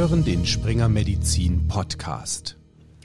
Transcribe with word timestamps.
hören 0.00 0.24
den 0.24 0.46
Springer 0.46 0.88
Medizin 0.88 1.68
Podcast. 1.68 2.56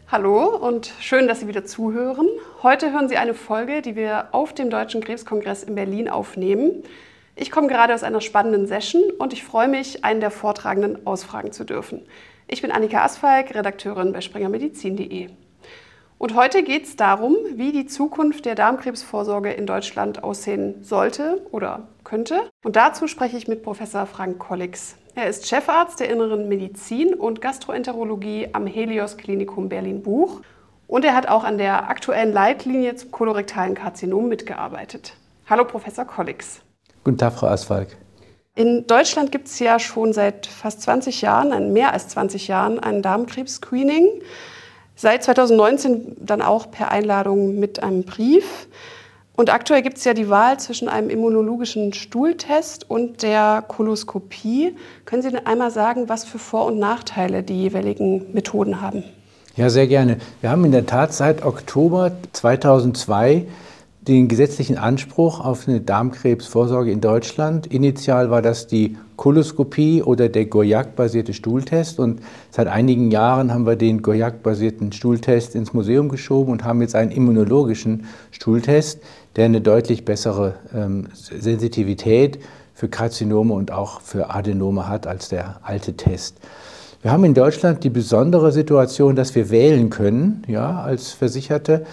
Hallo 0.08 0.47
und 0.47 0.94
schön, 1.02 1.28
dass 1.28 1.42
Sie 1.42 1.47
wieder 1.49 1.65
zuhören. 1.65 2.26
Heute 2.63 2.94
hören 2.94 3.10
Sie 3.10 3.17
eine 3.17 3.33
Folge, 3.33 3.81
die 3.81 3.97
wir 3.97 4.29
auf 4.31 4.53
dem 4.53 4.70
Deutschen 4.70 5.02
Krebskongress 5.02 5.63
in 5.63 5.76
Berlin 5.76 6.08
aufnehmen. 6.08 6.84
Ich 7.35 7.52
komme 7.52 7.67
gerade 7.67 7.94
aus 7.94 8.03
einer 8.03 8.21
spannenden 8.21 8.66
Session 8.66 9.03
und 9.17 9.34
ich 9.34 9.44
freue 9.44 9.67
mich, 9.67 10.06
einen 10.06 10.21
der 10.21 10.31
Vortragenden 10.31 11.06
ausfragen 11.06 11.52
zu 11.52 11.66
dürfen. 11.66 12.02
Ich 12.47 12.62
bin 12.62 12.71
Annika 12.71 13.03
Asfalk, 13.03 13.53
Redakteurin 13.53 14.13
bei 14.13 14.21
springermedizin.de. 14.21 15.31
Und 16.17 16.34
heute 16.34 16.63
geht 16.63 16.85
es 16.85 16.95
darum, 16.95 17.35
wie 17.55 17.73
die 17.73 17.88
Zukunft 17.88 18.45
der 18.45 18.55
Darmkrebsvorsorge 18.55 19.52
in 19.52 19.66
Deutschland 19.66 20.23
aussehen 20.23 20.81
sollte 20.81 21.45
oder 21.52 21.89
könnte. 22.05 22.49
Und 22.63 22.77
dazu 22.77 23.09
spreche 23.09 23.35
ich 23.35 23.49
mit 23.49 23.63
Professor 23.63 24.05
Frank 24.05 24.39
Kollix. 24.39 24.95
Er 25.17 25.29
ist 25.29 25.47
Chefarzt 25.47 26.01
der 26.01 26.09
Inneren 26.09 26.49
Medizin 26.49 27.13
und 27.13 27.39
Gastroenterologie 27.39 28.49
am 28.51 28.67
Helios 28.67 29.15
Klinikum 29.15 29.69
Berlin-Buch. 29.69 30.41
Und 30.88 31.05
er 31.05 31.15
hat 31.15 31.29
auch 31.29 31.45
an 31.45 31.57
der 31.57 31.89
aktuellen 31.89 32.33
Leitlinie 32.33 32.95
zum 32.95 33.11
kolorektalen 33.11 33.75
Karzinom 33.75 34.27
mitgearbeitet. 34.27 35.13
Hallo, 35.49 35.63
Professor 35.63 36.03
Kollix. 36.03 36.59
Guten 37.05 37.17
Tag, 37.17 37.31
Frau 37.31 37.47
Asfalk. 37.47 37.95
In 38.55 38.88
Deutschland 38.88 39.31
gibt 39.31 39.47
es 39.47 39.57
ja 39.59 39.79
schon 39.79 40.11
seit 40.11 40.47
fast 40.47 40.81
20 40.81 41.21
Jahren, 41.21 41.71
mehr 41.71 41.93
als 41.93 42.09
20 42.09 42.49
Jahren, 42.49 42.77
ein 42.77 43.02
Darmkrebs-Screening. 43.02 44.21
Seit 44.95 45.23
2019 45.23 46.17
dann 46.19 46.41
auch 46.41 46.69
per 46.69 46.91
Einladung 46.91 47.57
mit 47.57 47.81
einem 47.81 48.03
Brief. 48.03 48.67
Und 49.35 49.52
aktuell 49.52 49.81
gibt 49.81 49.98
es 49.98 50.05
ja 50.05 50.13
die 50.13 50.30
Wahl 50.30 50.59
zwischen 50.59 50.88
einem 50.88 51.09
immunologischen 51.09 51.91
Stuhltest 51.94 52.89
und 52.89 53.22
der 53.22 53.64
Koloskopie. 53.67 54.75
Können 55.03 55.22
Sie 55.22 55.31
denn 55.31 55.45
einmal 55.45 55.72
sagen, 55.72 56.08
was 56.08 56.23
für 56.23 56.39
Vor- 56.39 56.66
und 56.66 56.80
Nachteile 56.80 57.44
die 57.44 57.61
jeweiligen 57.61 58.31
Methoden 58.33 58.81
haben? 58.81 59.03
Ja, 59.58 59.69
sehr 59.69 59.88
gerne. 59.88 60.17
Wir 60.41 60.52
haben 60.52 60.63
in 60.63 60.72
der 60.72 60.86
Tat 60.86 61.13
seit 61.13 61.45
Oktober 61.45 62.11
2002 62.31 63.45
den 64.08 64.28
gesetzlichen 64.28 64.78
Anspruch 64.78 65.39
auf 65.39 65.67
eine 65.67 65.81
Darmkrebsvorsorge 65.81 66.92
in 66.92 67.02
Deutschland. 67.02 67.67
Initial 67.67 68.30
war 68.30 68.42
das 68.42 68.67
die 68.67 68.97
Koloskopie 69.16 70.03
oder 70.03 70.30
der 70.30 70.45
Goyak-basierte 70.45 71.34
Stuhltest 71.34 72.00
und 72.00 72.22
seit 72.52 72.67
einigen 72.67 73.09
Jahren 73.09 73.52
haben 73.52 73.66
wir 73.66 73.75
den 73.75 74.03
Goyak-basierten 74.03 74.92
Stuhltest 74.92 75.56
ins 75.56 75.73
Museum 75.73 76.09
geschoben 76.09 76.52
und 76.52 76.64
haben 76.64 76.81
jetzt 76.81 76.95
einen 76.95 77.12
immunologischen 77.12 78.06
Stuhltest, 78.31 79.00
der 79.36 79.45
eine 79.45 79.62
deutlich 79.62 80.06
bessere 80.06 80.56
ähm, 80.73 81.08
Sensitivität 81.14 82.40
für 82.73 82.90
Karzinome 82.90 83.53
und 83.53 83.72
auch 83.72 84.02
für 84.02 84.30
Adenome 84.30 84.88
hat 84.88 85.08
als 85.08 85.30
der 85.30 85.62
alte 85.64 85.94
Test. 85.94 86.38
Wir 87.02 87.12
haben 87.12 87.23
in 87.23 87.34
Deutschland 87.34 87.84
die 87.84 87.90
besondere 87.90 88.52
Situation, 88.52 89.16
dass 89.16 89.34
wir 89.34 89.50
wählen 89.50 89.90
können, 89.90 90.44
ja, 90.47 90.81
als 90.81 91.12
Versicherte. 91.12 91.86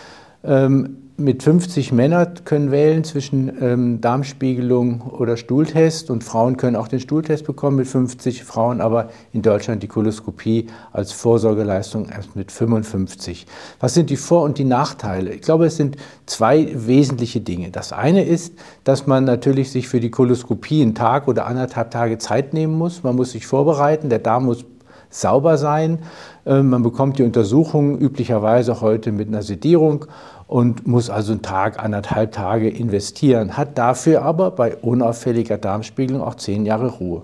Ähm, 0.44 0.96
mit 1.22 1.42
50 1.42 1.92
Männern 1.92 2.34
können 2.44 2.70
wählen 2.70 3.04
zwischen 3.04 3.52
ähm, 3.62 4.00
Darmspiegelung 4.00 5.00
oder 5.02 5.36
Stuhltest 5.36 6.10
und 6.10 6.24
Frauen 6.24 6.56
können 6.56 6.76
auch 6.76 6.88
den 6.88 7.00
Stuhltest 7.00 7.44
bekommen 7.46 7.76
mit 7.76 7.86
50 7.86 8.44
Frauen, 8.44 8.80
aber 8.80 9.08
in 9.32 9.42
Deutschland 9.42 9.82
die 9.82 9.88
Koloskopie 9.88 10.66
als 10.92 11.12
Vorsorgeleistung 11.12 12.08
erst 12.08 12.34
mit 12.36 12.50
55. 12.50 13.46
Was 13.80 13.94
sind 13.94 14.10
die 14.10 14.16
Vor- 14.16 14.42
und 14.42 14.58
die 14.58 14.64
Nachteile? 14.64 15.32
Ich 15.32 15.42
glaube, 15.42 15.66
es 15.66 15.76
sind 15.76 15.96
zwei 16.26 16.68
wesentliche 16.74 17.40
Dinge. 17.40 17.70
Das 17.70 17.92
eine 17.92 18.24
ist, 18.24 18.54
dass 18.84 19.06
man 19.06 19.24
natürlich 19.24 19.70
sich 19.70 19.88
für 19.88 20.00
die 20.00 20.10
Koloskopie 20.10 20.82
einen 20.82 20.94
Tag 20.94 21.28
oder 21.28 21.46
anderthalb 21.46 21.90
Tage 21.90 22.18
Zeit 22.18 22.52
nehmen 22.52 22.76
muss. 22.76 23.02
Man 23.02 23.16
muss 23.16 23.32
sich 23.32 23.46
vorbereiten, 23.46 24.08
der 24.08 24.18
Darm 24.18 24.46
muss 24.46 24.64
sauber 25.12 25.58
sein. 25.58 26.00
Ähm, 26.44 26.70
man 26.70 26.82
bekommt 26.82 27.18
die 27.18 27.22
Untersuchung 27.22 27.98
üblicherweise 27.98 28.80
heute 28.80 29.12
mit 29.12 29.28
einer 29.28 29.42
Sedierung 29.42 30.06
und 30.52 30.86
muss 30.86 31.08
also 31.08 31.32
einen 31.32 31.40
Tag, 31.40 31.82
anderthalb 31.82 32.32
Tage 32.32 32.68
investieren, 32.68 33.56
hat 33.56 33.78
dafür 33.78 34.20
aber 34.20 34.50
bei 34.50 34.76
unauffälliger 34.76 35.56
Darmspiegelung 35.56 36.20
auch 36.20 36.34
zehn 36.34 36.66
Jahre 36.66 36.88
Ruhe. 36.88 37.22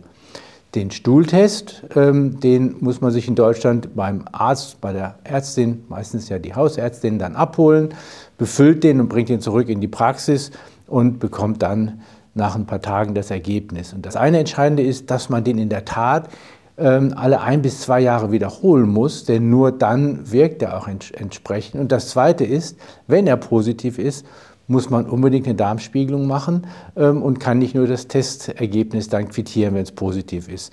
Den 0.74 0.90
Stuhltest, 0.90 1.82
ähm, 1.94 2.40
den 2.40 2.76
muss 2.80 3.02
man 3.02 3.10
sich 3.10 3.28
in 3.28 3.34
Deutschland 3.34 3.94
beim 3.94 4.24
Arzt, 4.32 4.80
bei 4.80 4.94
der 4.94 5.16
Ärztin, 5.24 5.84
meistens 5.90 6.30
ja 6.30 6.38
die 6.38 6.54
Hausärztin, 6.54 7.18
dann 7.18 7.36
abholen, 7.36 7.90
befüllt 8.38 8.82
den 8.82 8.98
und 8.98 9.10
bringt 9.10 9.28
den 9.28 9.42
zurück 9.42 9.68
in 9.68 9.82
die 9.82 9.88
Praxis 9.88 10.50
und 10.86 11.18
bekommt 11.18 11.60
dann 11.60 12.00
nach 12.32 12.54
ein 12.54 12.64
paar 12.64 12.80
Tagen 12.80 13.12
das 13.12 13.30
Ergebnis. 13.30 13.92
Und 13.92 14.06
das 14.06 14.16
eine 14.16 14.38
Entscheidende 14.38 14.82
ist, 14.82 15.10
dass 15.10 15.28
man 15.28 15.44
den 15.44 15.58
in 15.58 15.68
der 15.68 15.84
Tat 15.84 16.30
alle 16.78 17.40
ein 17.40 17.62
bis 17.62 17.80
zwei 17.80 18.00
Jahre 18.00 18.30
wiederholen 18.30 18.88
muss, 18.88 19.24
denn 19.24 19.50
nur 19.50 19.72
dann 19.72 20.30
wirkt 20.30 20.62
er 20.62 20.78
auch 20.78 20.86
entsprechend. 20.86 21.80
Und 21.80 21.92
das 21.92 22.08
Zweite 22.08 22.44
ist, 22.44 22.78
wenn 23.06 23.26
er 23.26 23.36
positiv 23.36 23.98
ist, 23.98 24.24
muss 24.68 24.90
man 24.90 25.06
unbedingt 25.06 25.46
eine 25.46 25.54
Darmspiegelung 25.54 26.26
machen 26.26 26.66
ähm, 26.94 27.22
und 27.22 27.40
kann 27.40 27.58
nicht 27.58 27.74
nur 27.74 27.86
das 27.86 28.06
Testergebnis 28.06 29.08
dann 29.08 29.28
quittieren, 29.28 29.74
wenn 29.74 29.82
es 29.82 29.92
positiv 29.92 30.48
ist 30.48 30.72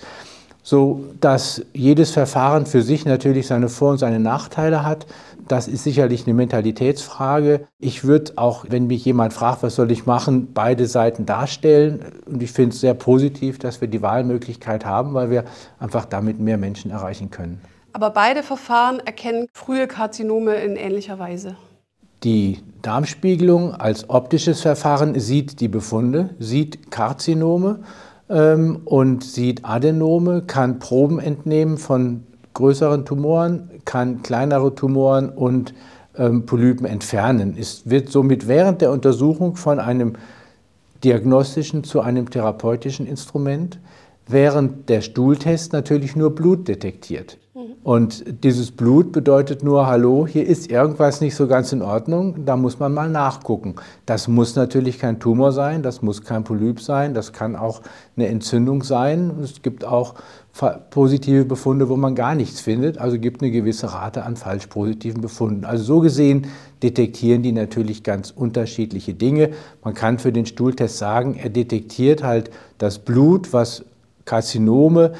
so 0.66 1.04
dass 1.20 1.64
jedes 1.74 2.10
Verfahren 2.10 2.66
für 2.66 2.82
sich 2.82 3.04
natürlich 3.04 3.46
seine 3.46 3.68
Vor- 3.68 3.92
und 3.92 3.98
seine 3.98 4.18
Nachteile 4.18 4.82
hat. 4.82 5.06
Das 5.48 5.68
ist 5.68 5.84
sicherlich 5.84 6.26
eine 6.26 6.34
Mentalitätsfrage. 6.34 7.68
Ich 7.78 8.04
würde 8.04 8.32
auch, 8.36 8.66
wenn 8.68 8.88
mich 8.88 9.04
jemand 9.04 9.32
fragt, 9.32 9.62
was 9.62 9.76
soll 9.76 9.92
ich 9.92 10.04
machen, 10.04 10.52
beide 10.52 10.86
Seiten 10.86 11.24
darstellen. 11.24 12.04
Und 12.26 12.42
ich 12.42 12.50
finde 12.50 12.74
es 12.74 12.80
sehr 12.80 12.94
positiv, 12.94 13.58
dass 13.58 13.80
wir 13.80 13.88
die 13.88 14.02
Wahlmöglichkeit 14.02 14.84
haben, 14.84 15.14
weil 15.14 15.30
wir 15.30 15.44
einfach 15.78 16.04
damit 16.04 16.40
mehr 16.40 16.58
Menschen 16.58 16.90
erreichen 16.90 17.30
können. 17.30 17.60
Aber 17.92 18.10
beide 18.10 18.42
Verfahren 18.42 19.00
erkennen 19.00 19.46
frühe 19.54 19.86
Karzinome 19.86 20.56
in 20.56 20.76
ähnlicher 20.76 21.18
Weise. 21.18 21.56
Die 22.24 22.58
Darmspiegelung 22.82 23.74
als 23.74 24.10
optisches 24.10 24.62
Verfahren 24.62 25.18
sieht 25.18 25.60
die 25.60 25.68
Befunde, 25.68 26.30
sieht 26.38 26.90
Karzinome 26.90 27.80
ähm, 28.28 28.80
und 28.84 29.22
sieht 29.22 29.64
Adenome, 29.64 30.42
kann 30.42 30.78
Proben 30.78 31.20
entnehmen 31.20 31.78
von 31.78 32.26
größeren 32.56 33.04
Tumoren, 33.04 33.70
kann 33.84 34.22
kleinere 34.22 34.74
Tumoren 34.74 35.28
und 35.28 35.74
ähm, 36.16 36.46
Polypen 36.46 36.86
entfernen. 36.86 37.54
Es 37.58 37.88
wird 37.88 38.08
somit 38.08 38.48
während 38.48 38.80
der 38.80 38.90
Untersuchung 38.90 39.56
von 39.56 39.78
einem 39.78 40.14
diagnostischen 41.04 41.84
zu 41.84 42.00
einem 42.00 42.30
therapeutischen 42.30 43.06
Instrument, 43.06 43.78
während 44.26 44.88
der 44.88 45.02
Stuhltest 45.02 45.72
natürlich 45.72 46.16
nur 46.16 46.34
Blut 46.34 46.66
detektiert. 46.66 47.38
Und 47.86 48.42
dieses 48.42 48.72
Blut 48.72 49.12
bedeutet 49.12 49.62
nur, 49.62 49.86
hallo, 49.86 50.26
hier 50.26 50.44
ist 50.44 50.70
irgendwas 50.70 51.20
nicht 51.20 51.36
so 51.36 51.46
ganz 51.46 51.72
in 51.72 51.82
Ordnung, 51.82 52.44
da 52.44 52.56
muss 52.56 52.80
man 52.80 52.92
mal 52.92 53.08
nachgucken. 53.08 53.76
Das 54.06 54.26
muss 54.26 54.56
natürlich 54.56 54.98
kein 54.98 55.20
Tumor 55.20 55.52
sein, 55.52 55.84
das 55.84 56.02
muss 56.02 56.22
kein 56.22 56.42
Polyp 56.42 56.80
sein, 56.80 57.14
das 57.14 57.32
kann 57.32 57.54
auch 57.54 57.82
eine 58.16 58.26
Entzündung 58.26 58.82
sein. 58.82 59.38
Es 59.40 59.62
gibt 59.62 59.84
auch 59.84 60.14
positive 60.90 61.44
Befunde, 61.44 61.88
wo 61.88 61.96
man 61.96 62.14
gar 62.14 62.34
nichts 62.34 62.60
findet, 62.60 62.98
also 62.98 63.18
gibt 63.18 63.42
eine 63.42 63.50
gewisse 63.50 63.92
Rate 63.92 64.24
an 64.24 64.36
falsch 64.36 64.66
positiven 64.68 65.20
Befunden. 65.20 65.64
Also 65.64 65.84
so 65.84 66.00
gesehen 66.00 66.46
detektieren 66.82 67.42
die 67.42 67.52
natürlich 67.52 68.02
ganz 68.02 68.30
unterschiedliche 68.30 69.14
Dinge. 69.14 69.50
Man 69.84 69.94
kann 69.94 70.18
für 70.18 70.32
den 70.32 70.46
Stuhltest 70.46 70.98
sagen, 70.98 71.34
er 71.34 71.50
detektiert 71.50 72.22
halt 72.22 72.50
das 72.78 72.98
Blut, 72.98 73.52
was 73.52 73.84
Karzinome 74.24 75.12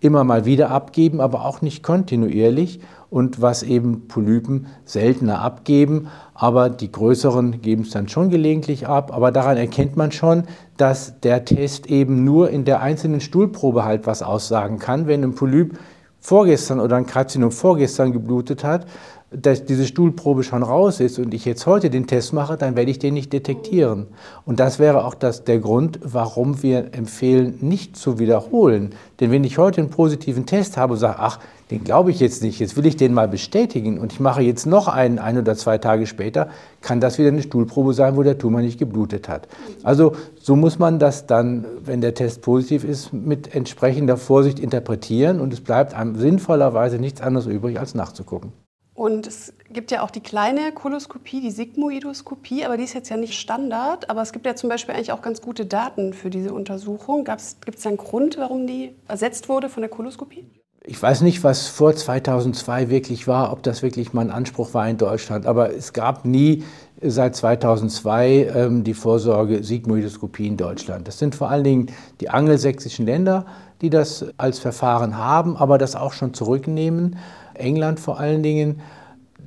immer 0.00 0.24
mal 0.24 0.44
wieder 0.44 0.70
abgeben, 0.70 1.20
aber 1.20 1.44
auch 1.44 1.62
nicht 1.62 1.82
kontinuierlich 1.82 2.80
und 3.10 3.42
was 3.42 3.62
eben 3.62 4.06
Polypen 4.06 4.66
seltener 4.84 5.40
abgeben, 5.42 6.08
aber 6.32 6.70
die 6.70 6.90
größeren 6.90 7.60
geben 7.60 7.82
es 7.82 7.90
dann 7.90 8.08
schon 8.08 8.30
gelegentlich 8.30 8.86
ab. 8.86 9.12
Aber 9.12 9.32
daran 9.32 9.56
erkennt 9.56 9.96
man 9.96 10.12
schon, 10.12 10.44
dass 10.76 11.20
der 11.20 11.44
Test 11.44 11.86
eben 11.88 12.24
nur 12.24 12.50
in 12.50 12.64
der 12.64 12.80
einzelnen 12.80 13.20
Stuhlprobe 13.20 13.84
halt 13.84 14.06
was 14.06 14.22
aussagen 14.22 14.78
kann. 14.78 15.06
Wenn 15.06 15.24
ein 15.24 15.34
Polyp 15.34 15.78
vorgestern 16.20 16.80
oder 16.80 16.96
ein 16.96 17.06
Karzinom 17.06 17.50
vorgestern 17.50 18.12
geblutet 18.12 18.62
hat, 18.62 18.86
dass 19.30 19.64
diese 19.64 19.86
Stuhlprobe 19.86 20.42
schon 20.42 20.64
raus 20.64 20.98
ist 20.98 21.18
und 21.20 21.32
ich 21.32 21.44
jetzt 21.44 21.64
heute 21.66 21.88
den 21.88 22.08
Test 22.08 22.32
mache, 22.32 22.56
dann 22.56 22.74
werde 22.74 22.90
ich 22.90 22.98
den 22.98 23.14
nicht 23.14 23.32
detektieren. 23.32 24.08
Und 24.44 24.58
das 24.58 24.80
wäre 24.80 25.04
auch 25.04 25.14
das, 25.14 25.44
der 25.44 25.60
Grund, 25.60 26.00
warum 26.02 26.62
wir 26.64 26.94
empfehlen, 26.94 27.58
nicht 27.60 27.96
zu 27.96 28.18
wiederholen. 28.18 28.90
Denn 29.20 29.30
wenn 29.30 29.44
ich 29.44 29.56
heute 29.58 29.82
einen 29.82 29.90
positiven 29.90 30.46
Test 30.46 30.76
habe 30.76 30.94
und 30.94 30.98
sage, 30.98 31.18
ach, 31.20 31.38
den 31.70 31.84
glaube 31.84 32.10
ich 32.10 32.18
jetzt 32.18 32.42
nicht, 32.42 32.58
jetzt 32.58 32.76
will 32.76 32.86
ich 32.86 32.96
den 32.96 33.14
mal 33.14 33.28
bestätigen 33.28 34.00
und 34.00 34.12
ich 34.12 34.18
mache 34.18 34.42
jetzt 34.42 34.66
noch 34.66 34.88
einen, 34.88 35.20
ein 35.20 35.38
oder 35.38 35.54
zwei 35.54 35.78
Tage 35.78 36.08
später, 36.08 36.48
kann 36.80 37.00
das 37.00 37.16
wieder 37.18 37.28
eine 37.28 37.42
Stuhlprobe 37.42 37.94
sein, 37.94 38.16
wo 38.16 38.24
der 38.24 38.36
Tumor 38.36 38.62
nicht 38.62 38.80
geblutet 38.80 39.28
hat. 39.28 39.46
Also 39.84 40.16
so 40.40 40.56
muss 40.56 40.80
man 40.80 40.98
das 40.98 41.26
dann, 41.26 41.64
wenn 41.84 42.00
der 42.00 42.14
Test 42.14 42.42
positiv 42.42 42.82
ist, 42.82 43.12
mit 43.12 43.54
entsprechender 43.54 44.16
Vorsicht 44.16 44.58
interpretieren 44.58 45.40
und 45.40 45.52
es 45.52 45.60
bleibt 45.60 45.94
einem 45.94 46.16
sinnvollerweise 46.16 46.98
nichts 46.98 47.20
anderes 47.20 47.46
übrig, 47.46 47.78
als 47.78 47.94
nachzugucken. 47.94 48.52
Und 49.00 49.26
es 49.26 49.54
gibt 49.72 49.92
ja 49.92 50.02
auch 50.02 50.10
die 50.10 50.20
kleine 50.20 50.72
Koloskopie, 50.72 51.40
die 51.40 51.50
Sigmoidoskopie, 51.50 52.66
aber 52.66 52.76
die 52.76 52.84
ist 52.84 52.92
jetzt 52.92 53.08
ja 53.08 53.16
nicht 53.16 53.32
Standard. 53.32 54.10
Aber 54.10 54.20
es 54.20 54.30
gibt 54.30 54.44
ja 54.44 54.54
zum 54.54 54.68
Beispiel 54.68 54.94
eigentlich 54.94 55.10
auch 55.10 55.22
ganz 55.22 55.40
gute 55.40 55.64
Daten 55.64 56.12
für 56.12 56.28
diese 56.28 56.52
Untersuchung. 56.52 57.24
Gibt 57.24 57.78
es 57.78 57.86
einen 57.86 57.96
Grund, 57.96 58.36
warum 58.36 58.66
die 58.66 58.94
ersetzt 59.08 59.48
wurde 59.48 59.70
von 59.70 59.80
der 59.80 59.88
Koloskopie? 59.88 60.44
Ich 60.84 61.02
weiß 61.02 61.22
nicht, 61.22 61.42
was 61.44 61.66
vor 61.66 61.96
2002 61.96 62.90
wirklich 62.90 63.26
war, 63.26 63.52
ob 63.52 63.62
das 63.62 63.82
wirklich 63.82 64.12
mal 64.12 64.20
ein 64.20 64.30
Anspruch 64.30 64.74
war 64.74 64.86
in 64.86 64.98
Deutschland, 64.98 65.46
aber 65.46 65.74
es 65.74 65.94
gab 65.94 66.26
nie 66.26 66.64
seit 67.00 67.36
2002 67.36 68.52
ähm, 68.54 68.84
die 68.84 68.94
Vorsorge 68.94 69.62
Sigmoidoskopie 69.62 70.46
in 70.46 70.58
Deutschland. 70.58 71.08
Das 71.08 71.18
sind 71.18 71.34
vor 71.34 71.48
allen 71.48 71.64
Dingen 71.64 71.86
die 72.20 72.28
angelsächsischen 72.28 73.06
Länder, 73.06 73.46
die 73.80 73.88
das 73.88 74.26
als 74.36 74.58
Verfahren 74.58 75.16
haben, 75.16 75.56
aber 75.56 75.78
das 75.78 75.96
auch 75.96 76.12
schon 76.12 76.34
zurücknehmen. 76.34 77.16
England 77.60 78.00
vor 78.00 78.18
allen 78.18 78.42
Dingen. 78.42 78.80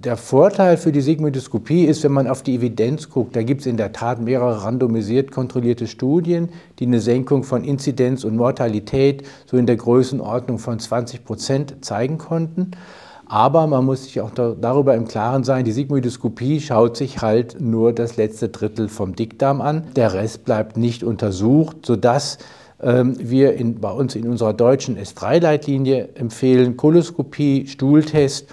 Der 0.03 0.17
Vorteil 0.17 0.75
für 0.77 0.91
die 0.91 1.01
Sigmoidoskopie 1.01 1.85
ist, 1.85 2.03
wenn 2.03 2.11
man 2.11 2.27
auf 2.27 2.43
die 2.43 2.55
Evidenz 2.55 3.09
guckt, 3.09 3.35
da 3.35 3.43
gibt 3.43 3.61
es 3.61 3.67
in 3.67 3.77
der 3.77 3.93
Tat 3.93 4.21
mehrere 4.21 4.63
randomisiert 4.63 5.31
kontrollierte 5.31 5.87
Studien, 5.87 6.49
die 6.79 6.85
eine 6.85 6.99
Senkung 6.99 7.43
von 7.43 7.63
Inzidenz 7.63 8.23
und 8.23 8.35
Mortalität 8.35 9.23
so 9.45 9.55
in 9.55 9.65
der 9.65 9.77
Größenordnung 9.77 10.59
von 10.59 10.79
20 10.79 11.23
Prozent 11.23 11.85
zeigen 11.85 12.17
konnten. 12.17 12.71
Aber 13.25 13.65
man 13.67 13.85
muss 13.85 14.03
sich 14.03 14.19
auch 14.19 14.31
darüber 14.31 14.93
im 14.95 15.07
Klaren 15.07 15.43
sein, 15.43 15.63
die 15.63 15.71
Sigmoidoskopie 15.71 16.59
schaut 16.59 16.97
sich 16.97 17.21
halt 17.21 17.61
nur 17.61 17.93
das 17.93 18.17
letzte 18.17 18.49
Drittel 18.49 18.89
vom 18.89 19.15
Dickdarm 19.15 19.61
an. 19.61 19.87
Der 19.95 20.13
Rest 20.13 20.43
bleibt 20.43 20.75
nicht 20.75 21.03
untersucht, 21.03 21.85
sodass 21.85 22.37
wir 22.83 23.53
in, 23.53 23.79
bei 23.79 23.91
uns 23.91 24.15
in 24.15 24.27
unserer 24.27 24.53
deutschen 24.53 24.97
S3-Leitlinie 24.97 26.09
empfehlen 26.15 26.75
Koloskopie, 26.75 27.65
Stuhltest 27.67 28.47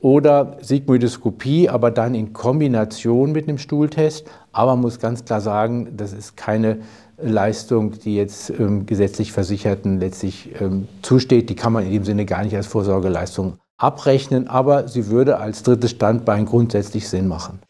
oder 0.00 0.56
Sigmoidoskopie, 0.60 1.68
aber 1.68 1.90
dann 1.90 2.14
in 2.14 2.32
Kombination 2.32 3.32
mit 3.32 3.48
einem 3.48 3.58
Stuhltest. 3.58 4.26
Aber 4.52 4.72
man 4.72 4.82
muss 4.82 4.98
ganz 4.98 5.24
klar 5.24 5.40
sagen, 5.40 5.96
das 5.96 6.12
ist 6.12 6.36
keine 6.36 6.78
Leistung, 7.22 7.92
die 7.92 8.16
jetzt 8.16 8.50
ähm, 8.50 8.86
gesetzlich 8.86 9.32
Versicherten 9.32 10.00
letztlich 10.00 10.50
ähm, 10.60 10.88
zusteht. 11.02 11.50
Die 11.50 11.54
kann 11.54 11.72
man 11.72 11.84
in 11.84 11.92
dem 11.92 12.04
Sinne 12.04 12.24
gar 12.24 12.42
nicht 12.42 12.56
als 12.56 12.66
Vorsorgeleistung 12.66 13.58
abrechnen, 13.76 14.48
aber 14.48 14.88
sie 14.88 15.08
würde 15.08 15.38
als 15.38 15.62
drittes 15.62 15.90
Standbein 15.92 16.46
grundsätzlich 16.46 17.08
Sinn 17.08 17.28
machen. 17.28 17.60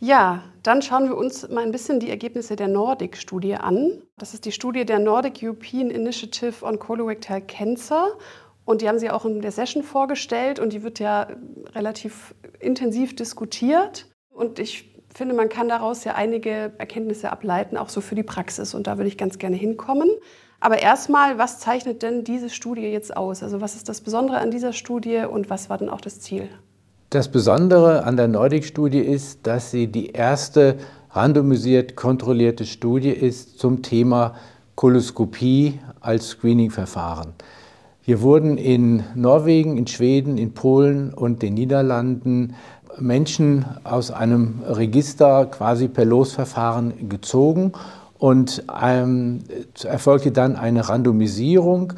Ja, 0.00 0.42
dann 0.62 0.80
schauen 0.80 1.04
wir 1.04 1.16
uns 1.16 1.46
mal 1.50 1.62
ein 1.62 1.72
bisschen 1.72 2.00
die 2.00 2.08
Ergebnisse 2.08 2.56
der 2.56 2.68
Nordic-Studie 2.68 3.56
an. 3.56 4.02
Das 4.16 4.32
ist 4.32 4.46
die 4.46 4.52
Studie 4.52 4.86
der 4.86 4.98
Nordic 4.98 5.40
European 5.42 5.90
Initiative 5.90 6.64
on 6.64 6.78
Colorectal 6.78 7.42
Cancer. 7.42 8.08
Und 8.64 8.80
die 8.80 8.88
haben 8.88 8.98
sie 8.98 9.10
auch 9.10 9.26
in 9.26 9.42
der 9.42 9.52
Session 9.52 9.82
vorgestellt 9.82 10.58
und 10.58 10.72
die 10.72 10.82
wird 10.82 11.00
ja 11.00 11.28
relativ 11.74 12.34
intensiv 12.60 13.14
diskutiert. 13.14 14.06
Und 14.30 14.58
ich 14.58 14.90
finde, 15.14 15.34
man 15.34 15.50
kann 15.50 15.68
daraus 15.68 16.04
ja 16.04 16.14
einige 16.14 16.72
Erkenntnisse 16.78 17.30
ableiten, 17.30 17.76
auch 17.76 17.90
so 17.90 18.00
für 18.00 18.14
die 18.14 18.22
Praxis. 18.22 18.74
Und 18.74 18.86
da 18.86 18.96
würde 18.96 19.08
ich 19.08 19.18
ganz 19.18 19.38
gerne 19.38 19.56
hinkommen. 19.56 20.08
Aber 20.60 20.78
erstmal, 20.80 21.36
was 21.36 21.58
zeichnet 21.58 22.02
denn 22.02 22.24
diese 22.24 22.48
Studie 22.48 22.82
jetzt 22.82 23.14
aus? 23.14 23.42
Also 23.42 23.60
was 23.60 23.76
ist 23.76 23.88
das 23.88 24.00
Besondere 24.00 24.38
an 24.38 24.50
dieser 24.50 24.72
Studie 24.72 25.24
und 25.30 25.50
was 25.50 25.68
war 25.68 25.76
denn 25.76 25.90
auch 25.90 26.00
das 26.00 26.20
Ziel? 26.20 26.48
Das 27.10 27.26
Besondere 27.26 28.04
an 28.04 28.16
der 28.16 28.28
Nordic-Studie 28.28 29.00
ist, 29.00 29.44
dass 29.44 29.72
sie 29.72 29.88
die 29.88 30.10
erste 30.10 30.76
randomisiert 31.10 31.96
kontrollierte 31.96 32.64
Studie 32.64 33.10
ist 33.10 33.58
zum 33.58 33.82
Thema 33.82 34.36
Koloskopie 34.76 35.80
als 36.00 36.28
Screening-Verfahren. 36.28 37.32
Hier 38.00 38.20
wurden 38.22 38.58
in 38.58 39.02
Norwegen, 39.16 39.76
in 39.76 39.88
Schweden, 39.88 40.38
in 40.38 40.54
Polen 40.54 41.12
und 41.12 41.42
den 41.42 41.54
Niederlanden 41.54 42.54
Menschen 42.96 43.64
aus 43.82 44.12
einem 44.12 44.62
Register 44.64 45.46
quasi 45.46 45.88
per 45.88 46.04
Losverfahren 46.04 47.08
gezogen 47.08 47.72
und 48.18 48.62
ähm, 48.80 49.40
erfolgte 49.82 50.30
dann 50.30 50.54
eine 50.54 50.88
Randomisierung, 50.88 51.92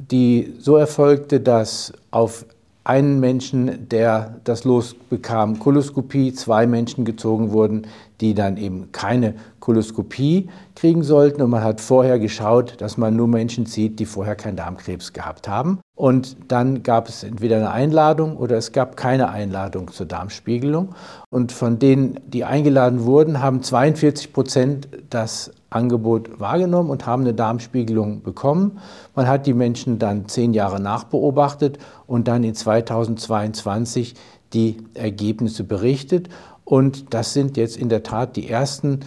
die 0.00 0.54
so 0.58 0.74
erfolgte, 0.74 1.38
dass 1.38 1.92
auf 2.10 2.44
einen 2.84 3.18
Menschen, 3.18 3.88
der 3.88 4.40
das 4.44 4.64
Los 4.64 4.94
bekam, 4.94 5.58
Koloskopie, 5.58 6.34
zwei 6.34 6.66
Menschen 6.66 7.06
gezogen 7.06 7.50
wurden, 7.50 7.86
die 8.20 8.34
dann 8.34 8.58
eben 8.58 8.92
keine 8.92 9.34
Koloskopie 9.58 10.48
kriegen 10.74 11.02
sollten. 11.02 11.40
Und 11.40 11.50
man 11.50 11.64
hat 11.64 11.80
vorher 11.80 12.18
geschaut, 12.18 12.80
dass 12.82 12.98
man 12.98 13.16
nur 13.16 13.26
Menschen 13.26 13.64
zieht, 13.64 13.98
die 13.98 14.04
vorher 14.04 14.36
keinen 14.36 14.56
Darmkrebs 14.56 15.14
gehabt 15.14 15.48
haben. 15.48 15.80
Und 15.96 16.36
dann 16.48 16.82
gab 16.82 17.08
es 17.08 17.24
entweder 17.24 17.56
eine 17.56 17.70
Einladung 17.70 18.36
oder 18.36 18.56
es 18.58 18.72
gab 18.72 18.96
keine 18.96 19.30
Einladung 19.30 19.90
zur 19.90 20.06
Darmspiegelung. 20.06 20.94
Und 21.30 21.52
von 21.52 21.78
denen, 21.78 22.20
die 22.26 22.44
eingeladen 22.44 23.04
wurden, 23.04 23.40
haben 23.40 23.62
42 23.62 24.32
Prozent 24.32 24.88
das 25.08 25.52
Angebot 25.74 26.40
wahrgenommen 26.40 26.90
und 26.90 27.06
haben 27.06 27.22
eine 27.22 27.34
Darmspiegelung 27.34 28.22
bekommen. 28.22 28.78
Man 29.14 29.26
hat 29.26 29.46
die 29.46 29.54
Menschen 29.54 29.98
dann 29.98 30.28
zehn 30.28 30.54
Jahre 30.54 30.80
nachbeobachtet 30.80 31.78
und 32.06 32.28
dann 32.28 32.44
in 32.44 32.54
2022 32.54 34.14
die 34.52 34.76
Ergebnisse 34.94 35.64
berichtet. 35.64 36.28
Und 36.64 37.12
das 37.12 37.32
sind 37.34 37.56
jetzt 37.56 37.76
in 37.76 37.88
der 37.88 38.02
Tat 38.02 38.36
die 38.36 38.48
ersten 38.48 39.00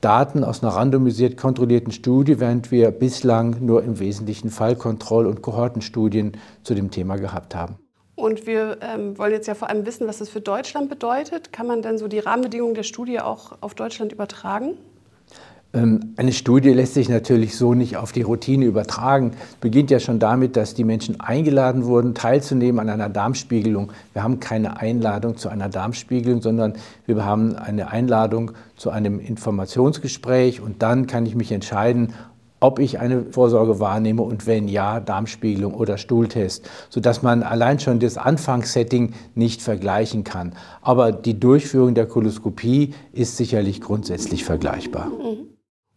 Daten 0.00 0.44
aus 0.44 0.62
einer 0.62 0.72
randomisiert 0.72 1.36
kontrollierten 1.36 1.92
Studie, 1.92 2.40
während 2.40 2.70
wir 2.70 2.90
bislang 2.90 3.64
nur 3.64 3.84
im 3.84 4.00
Wesentlichen 4.00 4.50
Fallkontroll- 4.50 5.26
und 5.26 5.42
Kohortenstudien 5.42 6.32
zu 6.64 6.74
dem 6.74 6.90
Thema 6.90 7.16
gehabt 7.16 7.54
haben. 7.54 7.76
Und 8.14 8.46
wir 8.46 8.78
ähm, 8.82 9.16
wollen 9.16 9.32
jetzt 9.32 9.46
ja 9.46 9.54
vor 9.54 9.70
allem 9.70 9.86
wissen, 9.86 10.06
was 10.06 10.18
das 10.18 10.28
für 10.28 10.40
Deutschland 10.40 10.88
bedeutet. 10.90 11.52
Kann 11.52 11.66
man 11.66 11.82
denn 11.82 11.98
so 11.98 12.08
die 12.08 12.18
Rahmenbedingungen 12.18 12.74
der 12.74 12.82
Studie 12.82 13.20
auch 13.20 13.52
auf 13.60 13.74
Deutschland 13.74 14.12
übertragen? 14.12 14.76
Ähm, 15.74 16.14
eine 16.16 16.32
Studie 16.32 16.70
lässt 16.70 16.94
sich 16.94 17.08
natürlich 17.08 17.56
so 17.56 17.74
nicht 17.74 17.96
auf 17.96 18.12
die 18.12 18.22
Routine 18.22 18.66
übertragen. 18.66 19.32
Es 19.50 19.56
beginnt 19.56 19.90
ja 19.90 20.00
schon 20.00 20.18
damit, 20.18 20.56
dass 20.56 20.74
die 20.74 20.84
Menschen 20.84 21.20
eingeladen 21.20 21.86
wurden, 21.86 22.14
teilzunehmen 22.14 22.78
an 22.78 22.90
einer 22.90 23.08
Darmspiegelung. 23.08 23.92
Wir 24.12 24.22
haben 24.22 24.40
keine 24.40 24.78
Einladung 24.78 25.36
zu 25.36 25.48
einer 25.48 25.68
Darmspiegelung, 25.68 26.42
sondern 26.42 26.74
wir 27.06 27.24
haben 27.24 27.56
eine 27.56 27.90
Einladung 27.90 28.52
zu 28.76 28.90
einem 28.90 29.18
Informationsgespräch 29.18 30.60
und 30.60 30.82
dann 30.82 31.06
kann 31.06 31.24
ich 31.24 31.34
mich 31.34 31.52
entscheiden, 31.52 32.12
ob 32.60 32.78
ich 32.78 33.00
eine 33.00 33.24
Vorsorge 33.24 33.80
wahrnehme 33.80 34.22
und 34.22 34.46
wenn 34.46 34.68
ja, 34.68 35.00
Darmspiegelung 35.00 35.74
oder 35.74 35.98
Stuhltest, 35.98 36.68
sodass 36.90 37.22
man 37.22 37.42
allein 37.42 37.80
schon 37.80 37.98
das 37.98 38.16
Anfangssetting 38.16 39.14
nicht 39.34 39.62
vergleichen 39.62 40.22
kann. 40.22 40.52
Aber 40.80 41.10
die 41.10 41.40
Durchführung 41.40 41.94
der 41.94 42.06
Koloskopie 42.06 42.94
ist 43.12 43.36
sicherlich 43.36 43.80
grundsätzlich 43.80 44.44
vergleichbar. 44.44 45.10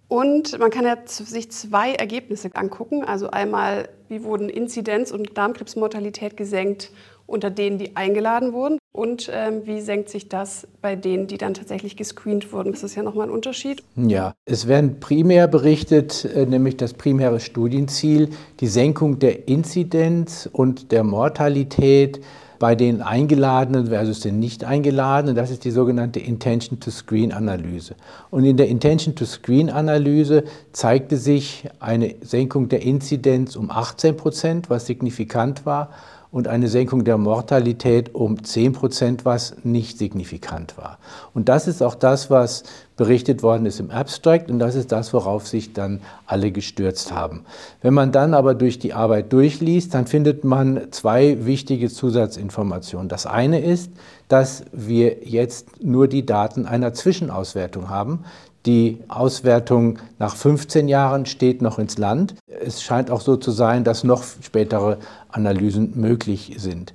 Und 0.07 0.59
man 0.59 0.69
kann 0.69 0.85
ja 0.85 0.97
sich 1.05 1.51
zwei 1.51 1.93
Ergebnisse 1.93 2.49
angucken. 2.53 3.03
Also 3.03 3.29
einmal, 3.29 3.89
wie 4.07 4.23
wurden 4.23 4.49
Inzidenz 4.49 5.11
und 5.11 5.37
Darmkrebsmortalität 5.37 6.37
gesenkt 6.37 6.91
unter 7.27 7.49
denen, 7.49 7.79
die 7.79 7.95
eingeladen 7.95 8.53
wurden? 8.53 8.77
Und 8.91 9.29
ähm, 9.33 9.65
wie 9.65 9.81
senkt 9.81 10.09
sich 10.09 10.29
das 10.29 10.67
bei 10.81 10.95
denen, 10.95 11.27
die 11.27 11.37
dann 11.37 11.53
tatsächlich 11.53 11.97
gescreent 11.97 12.53
wurden? 12.53 12.71
Das 12.71 12.83
ist 12.83 12.95
ja 12.95 13.03
nochmal 13.03 13.27
ein 13.27 13.33
Unterschied. 13.33 13.83
Ja, 13.95 14.33
es 14.45 14.67
werden 14.67 14.99
primär 14.99 15.47
berichtet, 15.47 16.23
äh, 16.23 16.45
nämlich 16.45 16.77
das 16.77 16.93
primäre 16.93 17.39
Studienziel, 17.39 18.29
die 18.59 18.67
Senkung 18.67 19.19
der 19.19 19.47
Inzidenz 19.47 20.47
und 20.51 20.91
der 20.91 21.03
Mortalität 21.03 22.21
bei 22.59 22.75
den 22.75 23.01
Eingeladenen 23.01 23.87
versus 23.87 24.19
den 24.19 24.39
Nicht-Eingeladenen. 24.39 25.35
Das 25.35 25.51
ist 25.51 25.63
die 25.63 25.71
sogenannte 25.71 26.19
Intention-to-Screen-Analyse. 26.19 27.95
Und 28.31 28.45
in 28.45 28.57
der 28.57 28.67
Intention-to-Screen-Analyse 28.67 30.43
zeigte 30.71 31.17
sich 31.17 31.69
eine 31.79 32.15
Senkung 32.21 32.69
der 32.69 32.81
Inzidenz 32.81 33.55
um 33.55 33.69
18 33.69 34.17
Prozent, 34.17 34.69
was 34.69 34.85
signifikant 34.85 35.65
war, 35.65 35.89
und 36.35 36.49
eine 36.49 36.67
Senkung 36.67 37.05
der 37.05 37.17
Mortalität 37.17 38.13
um 38.13 38.43
10 38.43 38.73
Prozent, 38.73 39.23
was 39.23 39.55
nicht 39.63 39.97
signifikant 39.97 40.77
war. 40.77 40.97
Und 41.33 41.47
das 41.47 41.65
ist 41.65 41.81
auch 41.81 41.95
das, 41.95 42.29
was 42.29 42.63
berichtet 42.97 43.41
worden 43.41 43.65
ist 43.65 43.79
im 43.79 43.89
Abstract 43.89 44.51
und 44.51 44.59
das 44.59 44.75
ist 44.75 44.91
das, 44.91 45.13
worauf 45.13 45.47
sich 45.47 45.71
dann 45.71 46.01
alle 46.25 46.51
gestürzt 46.51 47.13
haben. 47.13 47.45
Wenn 47.81 47.93
man 47.93 48.11
dann 48.11 48.33
aber 48.33 48.53
durch 48.53 48.79
die 48.79 48.93
Arbeit 48.93 49.31
durchliest, 49.31 49.93
dann 49.93 50.07
findet 50.07 50.43
man 50.43 50.91
zwei 50.91 51.45
wichtige 51.45 51.89
Zusatzinformationen. 51.89 53.07
Das 53.07 53.25
eine 53.25 53.61
ist, 53.61 53.91
dass 54.27 54.65
wir 54.73 55.25
jetzt 55.25 55.81
nur 55.81 56.09
die 56.09 56.25
Daten 56.25 56.65
einer 56.65 56.93
Zwischenauswertung 56.93 57.89
haben. 57.89 58.25
Die 58.65 58.97
Auswertung 59.09 59.99
nach 60.17 60.35
15 60.35 60.87
Jahren 60.87 61.27
steht 61.27 61.61
noch 61.61 61.77
ins 61.77 61.99
Land. 61.99 62.33
Es 62.47 62.81
scheint 62.81 63.11
auch 63.11 63.21
so 63.21 63.35
zu 63.37 63.51
sein, 63.51 63.83
dass 63.83 64.03
noch 64.03 64.23
spätere 64.41 64.97
Analysen 65.29 65.93
möglich 65.95 66.55
sind. 66.57 66.93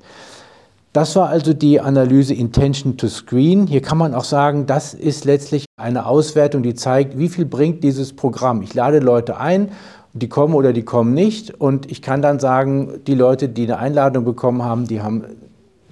Das 0.92 1.14
war 1.14 1.28
also 1.28 1.52
die 1.52 1.80
Analyse 1.80 2.34
Intention 2.34 2.96
to 2.96 3.06
Screen. 3.06 3.68
Hier 3.68 3.80
kann 3.80 3.98
man 3.98 4.14
auch 4.14 4.24
sagen, 4.24 4.66
das 4.66 4.92
ist 4.92 5.24
letztlich 5.24 5.66
eine 5.76 6.06
Auswertung, 6.06 6.64
die 6.64 6.74
zeigt, 6.74 7.16
wie 7.16 7.28
viel 7.28 7.44
bringt 7.44 7.84
dieses 7.84 8.12
Programm. 8.12 8.62
Ich 8.62 8.74
lade 8.74 8.98
Leute 8.98 9.36
ein, 9.38 9.70
die 10.12 10.28
kommen 10.28 10.54
oder 10.54 10.72
die 10.72 10.82
kommen 10.82 11.14
nicht 11.14 11.54
und 11.60 11.88
ich 11.88 12.02
kann 12.02 12.22
dann 12.22 12.40
sagen, 12.40 13.00
die 13.06 13.14
Leute, 13.14 13.48
die 13.48 13.62
eine 13.62 13.78
Einladung 13.78 14.24
bekommen 14.24 14.64
haben, 14.64 14.88
die 14.88 15.00
haben 15.00 15.24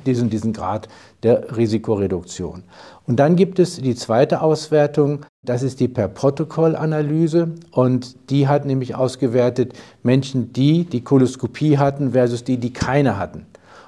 diesen, 0.04 0.30
diesen 0.30 0.52
Grad 0.52 0.88
der 1.22 1.56
Risikoreduktion. 1.56 2.64
Und 3.06 3.16
dann 3.16 3.36
gibt 3.36 3.58
es 3.58 3.76
die 3.76 3.94
zweite 3.94 4.42
Auswertung, 4.42 5.26
das 5.42 5.62
ist 5.62 5.80
die 5.80 5.88
Per-Protokoll-Analyse 5.88 7.54
und 7.72 8.30
die 8.30 8.48
hat 8.48 8.66
nämlich 8.66 8.94
ausgewertet 8.94 9.72
Menschen, 10.02 10.52
die 10.52 10.84
die 10.84 11.02
Koloskopie 11.02 11.78
hatten 11.78 12.12
versus 12.12 12.44
die, 12.44 12.58
die 12.58 12.72
keine 12.72 13.18
hatten. 13.18 13.46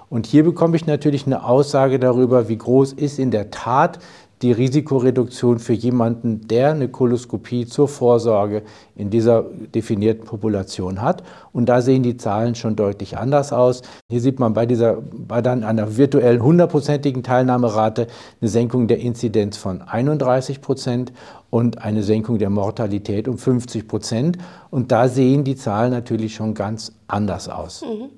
Und 0.08 0.26
hier 0.26 0.42
bekomme 0.42 0.76
ich 0.76 0.86
natürlich 0.86 1.26
eine 1.26 1.44
Aussage 1.44 2.00
darüber, 2.00 2.48
wie 2.48 2.58
groß 2.58 2.92
ist 2.94 3.18
in 3.18 3.30
der 3.30 3.50
Tat 3.50 4.00
die 4.42 4.52
Risikoreduktion 4.52 5.58
für 5.58 5.74
jemanden, 5.74 6.48
der 6.48 6.70
eine 6.70 6.88
Koloskopie 6.88 7.66
zur 7.66 7.88
Vorsorge 7.88 8.62
in 8.96 9.10
dieser 9.10 9.42
definierten 9.74 10.24
Population 10.24 11.02
hat. 11.02 11.22
Und 11.52 11.68
da 11.68 11.82
sehen 11.82 12.02
die 12.02 12.16
Zahlen 12.16 12.54
schon 12.54 12.74
deutlich 12.74 13.18
anders 13.18 13.52
aus. 13.52 13.82
Hier 14.08 14.20
sieht 14.20 14.38
man 14.38 14.54
bei, 14.54 14.64
dieser, 14.64 15.02
bei 15.02 15.42
dann 15.42 15.62
einer 15.62 15.98
virtuellen 15.98 16.42
hundertprozentigen 16.42 17.22
Teilnahmerate 17.22 18.06
eine 18.40 18.48
Senkung 18.48 18.88
der 18.88 19.00
Inzidenz 19.00 19.58
von 19.58 19.82
31 19.82 20.62
Prozent 20.62 21.12
und 21.50 21.82
eine 21.82 22.02
Senkung 22.02 22.38
der 22.38 22.48
Mortalität 22.50 23.28
um 23.28 23.36
50 23.36 23.86
Prozent. 23.86 24.38
Und 24.70 24.90
da 24.90 25.08
sehen 25.08 25.44
die 25.44 25.56
Zahlen 25.56 25.90
natürlich 25.90 26.34
schon 26.34 26.54
ganz 26.54 26.92
anders 27.08 27.50
aus. 27.50 27.82
Mhm. 27.82 28.08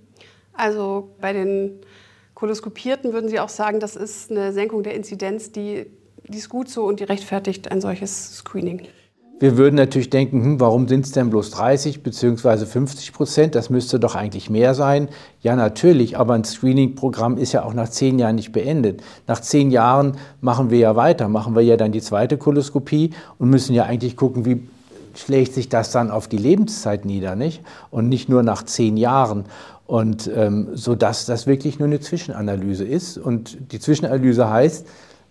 Also 0.53 1.09
bei 1.21 1.33
den 1.33 1.81
Koloskopierten 2.35 3.13
würden 3.13 3.29
Sie 3.29 3.41
auch 3.41 3.49
sagen, 3.49 3.81
das 3.81 3.97
ist 3.97 4.31
eine 4.31 4.53
Senkung 4.53 4.83
der 4.85 4.95
Inzidenz, 4.95 5.51
die 5.51 5.87
die 6.29 6.39
ist 6.39 6.49
gut 6.49 6.69
so 6.69 6.85
und 6.85 7.01
die 7.01 7.05
rechtfertigt 7.05 7.71
ein 7.71 7.81
solches 7.81 8.37
Screening. 8.37 8.83
Wir 9.43 9.57
würden 9.57 9.75
natürlich 9.75 10.09
denken, 10.09 10.45
hm, 10.45 10.61
warum 10.61 10.87
sind 10.87 11.05
es 11.05 11.11
denn 11.11 11.29
bloß 11.29 11.51
30 11.51 12.05
bzw. 12.05 12.65
50 12.65 13.13
Prozent? 13.13 13.55
Das 13.57 13.71
müsste 13.71 13.99
doch 13.99 14.15
eigentlich 14.15 14.51
mehr 14.51 14.75
sein. 14.75 15.09
Ja, 15.41 15.57
natürlich, 15.57 16.17
aber 16.17 16.35
ein 16.35 16.45
Screening-Programm 16.45 17.39
ist 17.39 17.51
ja 17.51 17.65
auch 17.65 17.75
nach 17.75 17.89
zehn 17.89 18.21
Jahren 18.21 18.37
nicht 18.37 18.53
beendet. 18.53 19.03
Nach 19.27 19.41
zehn 19.41 19.73
Jahren 19.73 20.17
machen 20.41 20.71
wir 20.71 20.79
ja 20.79 20.95
weiter, 20.95 21.29
machen 21.29 21.57
wir 21.57 21.63
ja 21.63 21.77
dann 21.77 21.91
die 21.91 22.01
zweite 22.01 22.39
Koloskopie 22.39 23.11
und 23.39 23.51
müssen 23.51 23.75
ja 23.75 23.83
eigentlich 23.83 24.17
gucken, 24.17 24.45
wie 24.45 24.63
schlägt 25.15 25.55
sich 25.55 25.69
das 25.69 25.91
dann 25.91 26.13
auf 26.13 26.29
die 26.29 26.39
Lebenszeit 26.39 27.05
nieder, 27.05 27.35
nicht? 27.35 27.63
Und 27.91 28.09
nicht 28.09 28.29
nur 28.29 28.45
nach 28.45 28.63
zehn 28.63 28.97
Jahren. 28.97 29.47
Und 29.89 30.31
ähm, 30.33 30.69
so 30.75 30.95
das 30.95 31.49
wirklich 31.49 31.81
nur 31.81 31.89
eine 31.89 31.99
Zwischenanalyse 31.99 32.85
ist. 32.85 33.19
Und 33.19 33.73
die 33.73 33.81
Zwischenanalyse 33.81 34.49
heißt, 34.49 34.87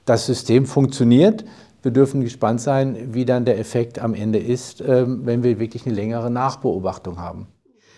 das 0.05 0.25
System 0.25 0.65
funktioniert. 0.65 1.45
Wir 1.83 1.91
dürfen 1.91 2.21
gespannt 2.21 2.61
sein, 2.61 3.13
wie 3.13 3.25
dann 3.25 3.45
der 3.45 3.57
Effekt 3.57 3.99
am 3.99 4.13
Ende 4.13 4.39
ist, 4.39 4.81
ähm, 4.81 5.25
wenn 5.25 5.43
wir 5.43 5.59
wirklich 5.59 5.85
eine 5.85 5.95
längere 5.95 6.29
Nachbeobachtung 6.29 7.19
haben. 7.19 7.47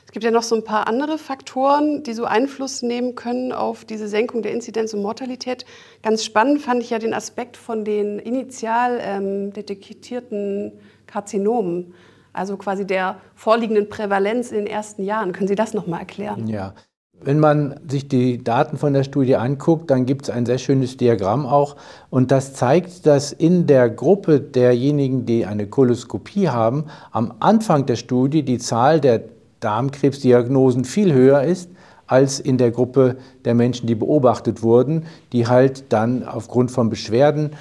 Es 0.05 0.11
gibt 0.11 0.23
ja 0.25 0.31
noch 0.31 0.43
so 0.43 0.55
ein 0.55 0.63
paar 0.63 0.87
andere 0.87 1.17
Faktoren, 1.17 2.03
die 2.03 2.13
so 2.13 2.25
Einfluss 2.25 2.83
nehmen 2.83 3.15
können 3.15 3.51
auf 3.51 3.83
diese 3.83 4.07
Senkung 4.07 4.43
der 4.43 4.51
Inzidenz 4.51 4.93
und 4.93 5.01
Mortalität. 5.01 5.65
Ganz 6.03 6.23
spannend 6.23 6.61
fand 6.61 6.83
ich 6.83 6.91
ja 6.91 6.99
den 6.99 7.13
Aspekt 7.13 7.57
von 7.57 7.83
den 7.83 8.19
initial 8.19 8.99
ähm, 9.01 9.51
detektierten 9.53 10.73
Karzinomen, 11.07 11.95
also 12.31 12.57
quasi 12.57 12.85
der 12.85 13.17
vorliegenden 13.33 13.89
Prävalenz 13.89 14.51
in 14.51 14.57
den 14.57 14.67
ersten 14.67 15.03
Jahren. 15.03 15.31
Können 15.31 15.47
Sie 15.47 15.55
das 15.55 15.73
noch 15.73 15.87
mal 15.87 15.99
erklären? 15.99 16.47
Ja, 16.47 16.75
wenn 17.23 17.39
man 17.39 17.75
sich 17.87 18.07
die 18.07 18.43
Daten 18.43 18.77
von 18.77 18.93
der 18.93 19.03
Studie 19.03 19.35
anguckt, 19.35 19.89
dann 19.89 20.05
gibt 20.05 20.23
es 20.23 20.29
ein 20.29 20.45
sehr 20.45 20.57
schönes 20.57 20.97
Diagramm 20.97 21.45
auch. 21.45 21.75
Und 22.09 22.31
das 22.31 22.53
zeigt, 22.53 23.05
dass 23.05 23.31
in 23.31 23.65
der 23.65 23.89
Gruppe 23.89 24.39
derjenigen, 24.41 25.25
die 25.25 25.45
eine 25.45 25.67
Koloskopie 25.67 26.49
haben, 26.49 26.85
am 27.11 27.33
Anfang 27.39 27.85
der 27.85 27.95
Studie 27.95 28.43
die 28.43 28.57
Zahl 28.57 28.99
der 28.99 29.21
Darmkrebsdiagnosen 29.61 30.83
viel 30.83 31.13
höher 31.13 31.43
ist 31.43 31.69
als 32.07 32.39
in 32.39 32.57
der 32.57 32.71
Gruppe 32.71 33.15
der 33.45 33.55
Menschen, 33.55 33.87
die 33.87 33.95
beobachtet 33.95 34.61
wurden, 34.61 35.05
die 35.31 35.47
halt 35.47 35.85
dann 35.89 36.27
aufgrund 36.27 36.69
von 36.69 36.89
Beschwerden 36.89 37.51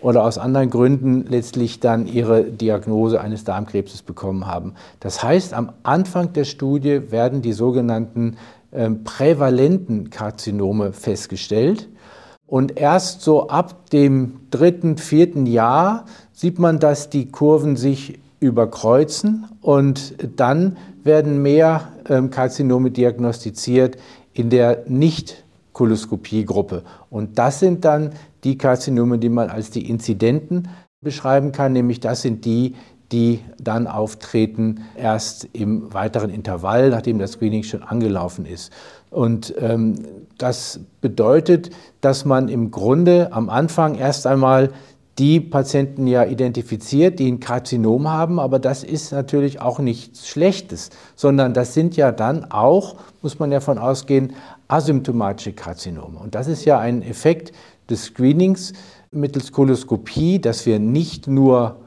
oder 0.00 0.24
aus 0.24 0.36
anderen 0.36 0.68
Gründen 0.68 1.26
letztlich 1.28 1.78
dann 1.78 2.08
ihre 2.08 2.42
Diagnose 2.42 3.20
eines 3.20 3.44
Darmkrebses 3.44 4.02
bekommen 4.02 4.48
haben. 4.48 4.74
Das 4.98 5.22
heißt, 5.22 5.54
am 5.54 5.70
Anfang 5.84 6.32
der 6.32 6.44
Studie 6.44 7.12
werden 7.12 7.40
die 7.40 7.52
sogenannten 7.52 8.36
prävalenten 9.04 10.10
Karzinome 10.10 10.92
festgestellt. 10.92 11.88
Und 12.46 12.78
erst 12.78 13.22
so 13.22 13.48
ab 13.48 13.90
dem 13.90 14.40
dritten, 14.50 14.98
vierten 14.98 15.46
Jahr 15.46 16.04
sieht 16.32 16.58
man, 16.58 16.78
dass 16.78 17.08
die 17.08 17.30
Kurven 17.30 17.76
sich 17.76 18.20
überkreuzen 18.40 19.46
und 19.60 20.14
dann 20.36 20.76
werden 21.04 21.40
mehr 21.40 21.92
ähm, 22.08 22.30
Karzinome 22.30 22.90
diagnostiziert 22.90 23.96
in 24.34 24.50
der 24.50 24.84
Nicht-Koloskopie-Gruppe. 24.86 26.82
Und 27.08 27.38
das 27.38 27.60
sind 27.60 27.84
dann 27.84 28.10
die 28.44 28.58
Karzinome, 28.58 29.18
die 29.18 29.28
man 29.28 29.48
als 29.48 29.70
die 29.70 29.88
Inzidenten 29.88 30.68
beschreiben 31.02 31.52
kann, 31.52 31.72
nämlich 31.72 32.00
das 32.00 32.22
sind 32.22 32.44
die, 32.44 32.74
die 33.12 33.40
dann 33.60 33.86
auftreten 33.86 34.80
erst 34.96 35.48
im 35.52 35.92
weiteren 35.92 36.30
Intervall, 36.30 36.90
nachdem 36.90 37.18
das 37.18 37.32
Screening 37.32 37.62
schon 37.62 37.82
angelaufen 37.82 38.46
ist. 38.46 38.72
Und 39.10 39.54
ähm, 39.58 39.96
das 40.38 40.80
bedeutet, 41.00 41.70
dass 42.00 42.24
man 42.24 42.48
im 42.48 42.70
Grunde 42.70 43.32
am 43.32 43.50
Anfang 43.50 43.94
erst 43.94 44.26
einmal 44.26 44.70
die 45.18 45.40
Patienten 45.40 46.06
ja 46.06 46.24
identifiziert, 46.24 47.18
die 47.18 47.30
ein 47.30 47.38
Karzinom 47.38 48.08
haben, 48.08 48.40
aber 48.40 48.58
das 48.58 48.82
ist 48.82 49.12
natürlich 49.12 49.60
auch 49.60 49.78
nichts 49.78 50.26
Schlechtes, 50.26 50.88
sondern 51.14 51.52
das 51.52 51.74
sind 51.74 51.96
ja 51.96 52.12
dann 52.12 52.50
auch, 52.50 52.96
muss 53.20 53.38
man 53.38 53.52
ja 53.52 53.60
von 53.60 53.76
ausgehen, 53.76 54.32
asymptomatische 54.68 55.52
Karzinome. 55.52 56.18
Und 56.18 56.34
das 56.34 56.48
ist 56.48 56.64
ja 56.64 56.78
ein 56.78 57.02
Effekt 57.02 57.52
des 57.90 58.04
Screenings 58.04 58.72
mittels 59.10 59.52
Koloskopie, 59.52 60.40
dass 60.40 60.64
wir 60.64 60.78
nicht 60.78 61.26
nur 61.26 61.81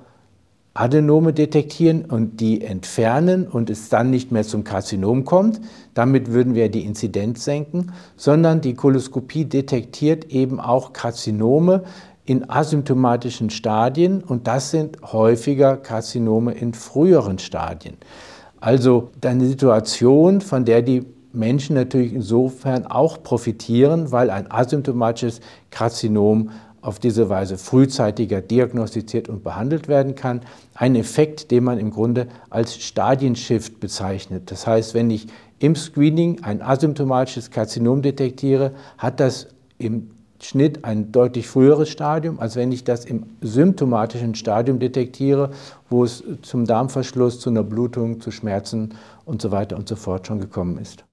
Adenome 0.78 1.32
detektieren 1.32 2.04
und 2.04 2.42
die 2.42 2.62
entfernen 2.62 3.48
und 3.48 3.70
es 3.70 3.88
dann 3.88 4.10
nicht 4.10 4.34
mehr 4.34 4.44
zum 4.44 4.66
Karzinom 4.66 5.24
kommt. 5.24 5.62
Damit 5.94 6.34
würden 6.34 6.54
wir 6.54 6.70
die 6.70 6.84
Inzidenz 6.84 7.46
senken, 7.46 7.94
sondern 8.18 8.60
die 8.60 8.74
Koloskopie 8.74 9.46
detektiert 9.46 10.26
eben 10.26 10.60
auch 10.60 10.92
Karzinome 10.92 11.84
in 12.26 12.50
asymptomatischen 12.50 13.52
Stadien 13.52 14.22
und 14.22 14.48
das 14.48 14.72
sind 14.72 14.98
häufiger 15.02 15.78
Karzinome 15.78 16.52
in 16.52 16.74
früheren 16.74 17.40
Stadien. 17.40 17.96
Also 18.60 19.12
eine 19.24 19.46
Situation, 19.46 20.42
von 20.42 20.66
der 20.66 20.82
die 20.82 21.06
Menschen 21.32 21.76
natürlich 21.76 22.14
insofern 22.14 22.86
auch 22.86 23.24
profitieren, 23.24 24.12
weil 24.12 24.30
ein 24.30 24.52
asymptomatisches 24.52 25.40
Karzinom 25.70 26.50
auf 26.86 27.00
diese 27.00 27.30
Weise 27.30 27.58
frühzeitiger 27.58 28.42
diagnostiziert 28.42 29.28
und 29.28 29.44
behandelt 29.44 29.88
werden 29.88 30.16
kann. 30.16 30.42
Ein 30.76 30.96
Effekt, 30.96 31.50
den 31.50 31.64
man 31.64 31.80
im 31.80 31.90
Grunde 31.90 32.28
als 32.50 32.78
Stadienshift 32.78 33.80
bezeichnet. 33.80 34.52
Das 34.52 34.68
heißt, 34.68 34.94
wenn 34.94 35.10
ich 35.10 35.28
im 35.60 35.76
Screening 35.76 36.44
ein 36.44 36.62
asymptomatisches 36.62 37.50
Karzinom 37.50 38.02
detektiere, 38.02 38.74
hat 38.98 39.20
das 39.20 39.48
im 39.78 40.12
Schnitt 40.42 40.86
ein 40.86 41.12
deutlich 41.12 41.48
früheres 41.48 41.90
Stadium, 41.90 42.40
als 42.40 42.56
wenn 42.56 42.72
ich 42.72 42.84
das 42.84 43.06
im 43.06 43.26
symptomatischen 43.42 44.36
Stadium 44.36 44.80
detektiere, 44.80 45.52
wo 45.90 46.04
es 46.04 46.24
zum 46.44 46.66
Darmverschluss, 46.66 47.40
zu 47.40 47.50
einer 47.50 47.64
Blutung, 47.64 48.22
zu 48.22 48.32
Schmerzen 48.32 48.94
und 49.24 49.42
so 49.42 49.52
weiter 49.52 49.76
und 49.76 49.90
so 49.90 49.96
fort 49.96 50.28
schon 50.28 50.40
gekommen 50.40 50.78
ist. 50.78 51.06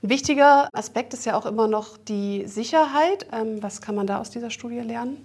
Ein 0.00 0.10
wichtiger 0.10 0.68
Aspekt 0.72 1.12
ist 1.12 1.26
ja 1.26 1.36
auch 1.36 1.44
immer 1.44 1.66
noch 1.66 1.96
die 1.96 2.44
Sicherheit. 2.46 3.26
Ähm, 3.32 3.60
was 3.62 3.80
kann 3.80 3.96
man 3.96 4.06
da 4.06 4.20
aus 4.20 4.30
dieser 4.30 4.50
Studie 4.50 4.78
lernen? 4.78 5.16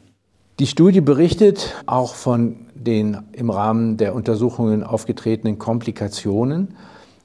Die 0.58 0.66
Studie 0.66 1.02
berichtet 1.02 1.76
auch 1.86 2.16
von 2.16 2.56
den 2.74 3.20
im 3.34 3.52
Rahmen 3.52 3.98
der 3.98 4.16
Untersuchungen 4.16 4.84
aufgetretenen 4.84 5.60
Komplikationen. 5.60 6.76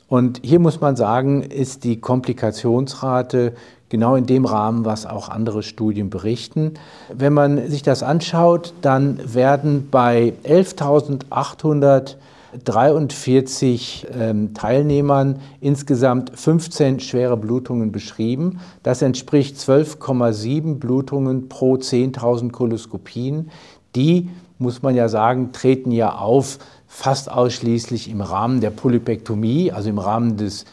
Und 0.09 0.41
hier 0.45 0.59
muss 0.59 0.83
man 0.83 0.97
sagen, 0.97 1.43
ist 1.43 1.85
die 1.85 2.01
Komplikationsrate 2.01 3.55
genau 3.89 4.15
in 4.15 4.27
dem 4.27 4.45
Rahmen, 4.45 4.85
was 4.85 5.07
auch 5.07 5.31
andere 5.31 5.63
Studien 5.63 6.11
berichten. 6.11 6.75
Wenn 7.11 7.33
man 7.33 7.71
sich 7.71 7.83
das 7.83 8.03
anschaut, 8.03 8.75
dann 8.83 9.21
werden 9.25 9.89
bei 9.91 10.35
11.800 10.45 12.17
43 12.65 14.07
ähm, 14.13 14.55
Teilnehmern 14.55 15.41
insgesamt 15.61 16.33
15 16.35 17.01
schwere 17.01 17.37
Blutungen 17.37 17.93
beschrieben. 17.93 18.61
Das 18.83 19.03
entspricht 19.03 19.57
12,7 19.57 20.77
Blutungen 20.77 21.49
pro 21.49 21.75
10.000 21.75 22.51
Koloskopien. 22.51 23.51
Die, 23.95 24.31
muss 24.59 24.83
man 24.83 24.95
ja 24.95 25.09
sagen, 25.09 25.53
treten 25.53 25.93
ja 25.93 26.15
auf 26.15 26.59
fast 26.87 27.31
ausschließlich 27.31 28.11
im 28.11 28.21
Rahmen 28.21 28.61
der 28.61 28.71
Polypektomie, 28.71 29.71
also 29.73 29.91
im 29.91 29.99
Rahmen 29.99 30.37
des 30.37 30.65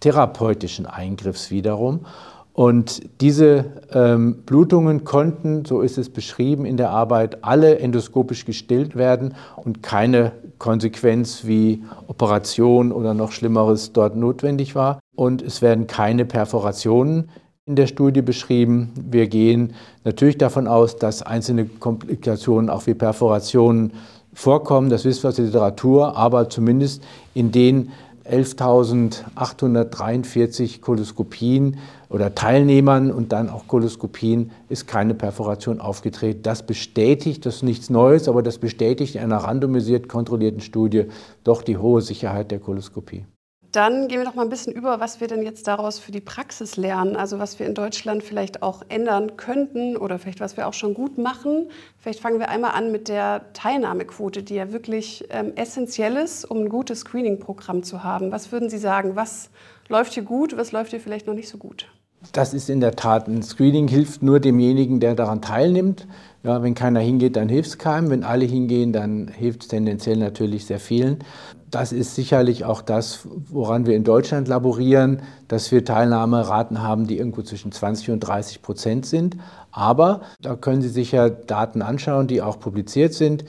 therapeutischen 0.00 0.86
Eingriffs 0.86 1.50
wiederum. 1.50 2.00
Und 2.52 3.02
diese 3.20 3.64
ähm, 3.92 4.42
Blutungen 4.46 5.02
konnten, 5.02 5.64
so 5.64 5.80
ist 5.80 5.98
es 5.98 6.08
beschrieben 6.08 6.66
in 6.66 6.76
der 6.76 6.90
Arbeit, 6.90 7.42
alle 7.42 7.80
endoskopisch 7.80 8.44
gestillt 8.44 8.94
werden 8.94 9.34
und 9.56 9.82
keine 9.82 10.30
Konsequenz 10.64 11.44
wie 11.44 11.84
Operation 12.06 12.90
oder 12.90 13.12
noch 13.12 13.32
Schlimmeres 13.32 13.92
dort 13.92 14.16
notwendig 14.16 14.74
war. 14.74 14.98
Und 15.14 15.42
es 15.42 15.60
werden 15.60 15.86
keine 15.86 16.24
Perforationen 16.24 17.28
in 17.66 17.76
der 17.76 17.86
Studie 17.86 18.22
beschrieben. 18.22 18.90
Wir 18.96 19.26
gehen 19.26 19.74
natürlich 20.04 20.38
davon 20.38 20.66
aus, 20.66 20.96
dass 20.96 21.20
einzelne 21.20 21.66
Komplikationen 21.66 22.70
auch 22.70 22.86
wie 22.86 22.94
Perforationen 22.94 23.92
vorkommen. 24.32 24.88
Das 24.88 25.04
wissen 25.04 25.24
wir 25.24 25.28
aus 25.28 25.36
der 25.36 25.44
Literatur, 25.44 26.16
aber 26.16 26.48
zumindest 26.48 27.02
in 27.34 27.52
den 27.52 27.90
11.843 28.24 30.80
Koloskopien 30.80 31.76
oder 32.14 32.32
Teilnehmern 32.32 33.10
und 33.10 33.32
dann 33.32 33.50
auch 33.50 33.66
Koloskopien 33.66 34.52
ist 34.68 34.86
keine 34.86 35.14
Perforation 35.14 35.80
aufgetreten. 35.80 36.42
Das 36.44 36.64
bestätigt, 36.64 37.44
das 37.44 37.56
ist 37.56 37.62
nichts 37.64 37.90
Neues, 37.90 38.28
aber 38.28 38.40
das 38.44 38.58
bestätigt 38.58 39.16
in 39.16 39.22
einer 39.22 39.38
randomisiert 39.38 40.08
kontrollierten 40.08 40.60
Studie 40.60 41.06
doch 41.42 41.62
die 41.62 41.76
hohe 41.76 42.02
Sicherheit 42.02 42.52
der 42.52 42.60
Koloskopie. 42.60 43.26
Dann 43.72 44.06
gehen 44.06 44.18
wir 44.18 44.24
noch 44.24 44.36
mal 44.36 44.42
ein 44.42 44.48
bisschen 44.48 44.72
über, 44.72 45.00
was 45.00 45.20
wir 45.20 45.26
denn 45.26 45.42
jetzt 45.42 45.66
daraus 45.66 45.98
für 45.98 46.12
die 46.12 46.20
Praxis 46.20 46.76
lernen. 46.76 47.16
Also 47.16 47.40
was 47.40 47.58
wir 47.58 47.66
in 47.66 47.74
Deutschland 47.74 48.22
vielleicht 48.22 48.62
auch 48.62 48.82
ändern 48.88 49.36
könnten 49.36 49.96
oder 49.96 50.20
vielleicht 50.20 50.38
was 50.38 50.56
wir 50.56 50.68
auch 50.68 50.72
schon 50.72 50.94
gut 50.94 51.18
machen. 51.18 51.68
Vielleicht 51.98 52.20
fangen 52.20 52.38
wir 52.38 52.48
einmal 52.48 52.70
an 52.70 52.92
mit 52.92 53.08
der 53.08 53.52
Teilnahmequote, 53.54 54.44
die 54.44 54.54
ja 54.54 54.70
wirklich 54.70 55.24
ähm, 55.30 55.52
essentiell 55.56 56.14
ist, 56.14 56.44
um 56.44 56.58
ein 56.58 56.68
gutes 56.68 57.00
Screening-Programm 57.00 57.82
zu 57.82 58.04
haben. 58.04 58.30
Was 58.30 58.52
würden 58.52 58.70
Sie 58.70 58.78
sagen? 58.78 59.16
Was 59.16 59.50
läuft 59.88 60.14
hier 60.14 60.22
gut? 60.22 60.56
Was 60.56 60.70
läuft 60.70 60.92
hier 60.92 61.00
vielleicht 61.00 61.26
noch 61.26 61.34
nicht 61.34 61.48
so 61.48 61.58
gut? 61.58 61.88
Das 62.32 62.54
ist 62.54 62.70
in 62.70 62.80
der 62.80 62.96
Tat 62.96 63.28
ein 63.28 63.42
Screening 63.42 63.88
hilft 63.88 64.22
nur 64.22 64.40
demjenigen, 64.40 65.00
der 65.00 65.14
daran 65.14 65.42
teilnimmt. 65.42 66.06
Ja, 66.42 66.62
wenn 66.62 66.74
keiner 66.74 67.00
hingeht, 67.00 67.36
dann 67.36 67.48
hilft 67.48 67.70
es 67.70 67.78
keinem. 67.78 68.10
Wenn 68.10 68.24
alle 68.24 68.44
hingehen, 68.44 68.92
dann 68.92 69.28
hilft 69.28 69.62
es 69.62 69.68
tendenziell 69.68 70.16
natürlich 70.16 70.66
sehr 70.66 70.80
vielen. 70.80 71.18
Das 71.70 71.92
ist 71.92 72.14
sicherlich 72.14 72.64
auch 72.64 72.82
das, 72.82 73.20
woran 73.48 73.86
wir 73.86 73.96
in 73.96 74.04
Deutschland 74.04 74.46
laborieren, 74.46 75.22
dass 75.48 75.72
wir 75.72 75.84
Teilnahmeraten 75.84 76.82
haben, 76.82 77.06
die 77.06 77.18
irgendwo 77.18 77.42
zwischen 77.42 77.72
20 77.72 78.10
und 78.10 78.20
30 78.20 78.62
Prozent 78.62 79.06
sind. 79.06 79.36
Aber 79.72 80.20
da 80.40 80.54
können 80.54 80.82
Sie 80.82 80.88
sich 80.88 81.12
ja 81.12 81.28
Daten 81.30 81.82
anschauen, 81.82 82.26
die 82.26 82.42
auch 82.42 82.60
publiziert 82.60 83.14
sind, 83.14 83.44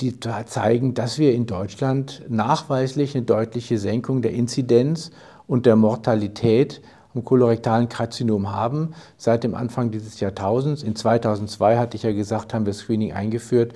die 0.00 0.18
zeigen, 0.20 0.94
dass 0.94 1.18
wir 1.18 1.32
in 1.32 1.46
Deutschland 1.46 2.22
nachweislich 2.28 3.14
eine 3.14 3.24
deutliche 3.24 3.78
Senkung 3.78 4.22
der 4.22 4.32
Inzidenz 4.32 5.10
und 5.46 5.66
der 5.66 5.76
Mortalität 5.76 6.80
am 7.14 7.24
kolorektalen 7.24 7.88
Karzinom 7.88 8.52
haben 8.52 8.94
seit 9.16 9.44
dem 9.44 9.54
Anfang 9.54 9.90
dieses 9.90 10.20
Jahrtausends. 10.20 10.82
In 10.82 10.96
2002 10.96 11.78
hatte 11.78 11.96
ich 11.96 12.02
ja 12.02 12.12
gesagt, 12.12 12.54
haben 12.54 12.66
wir 12.66 12.72
Screening 12.72 13.12
eingeführt. 13.12 13.72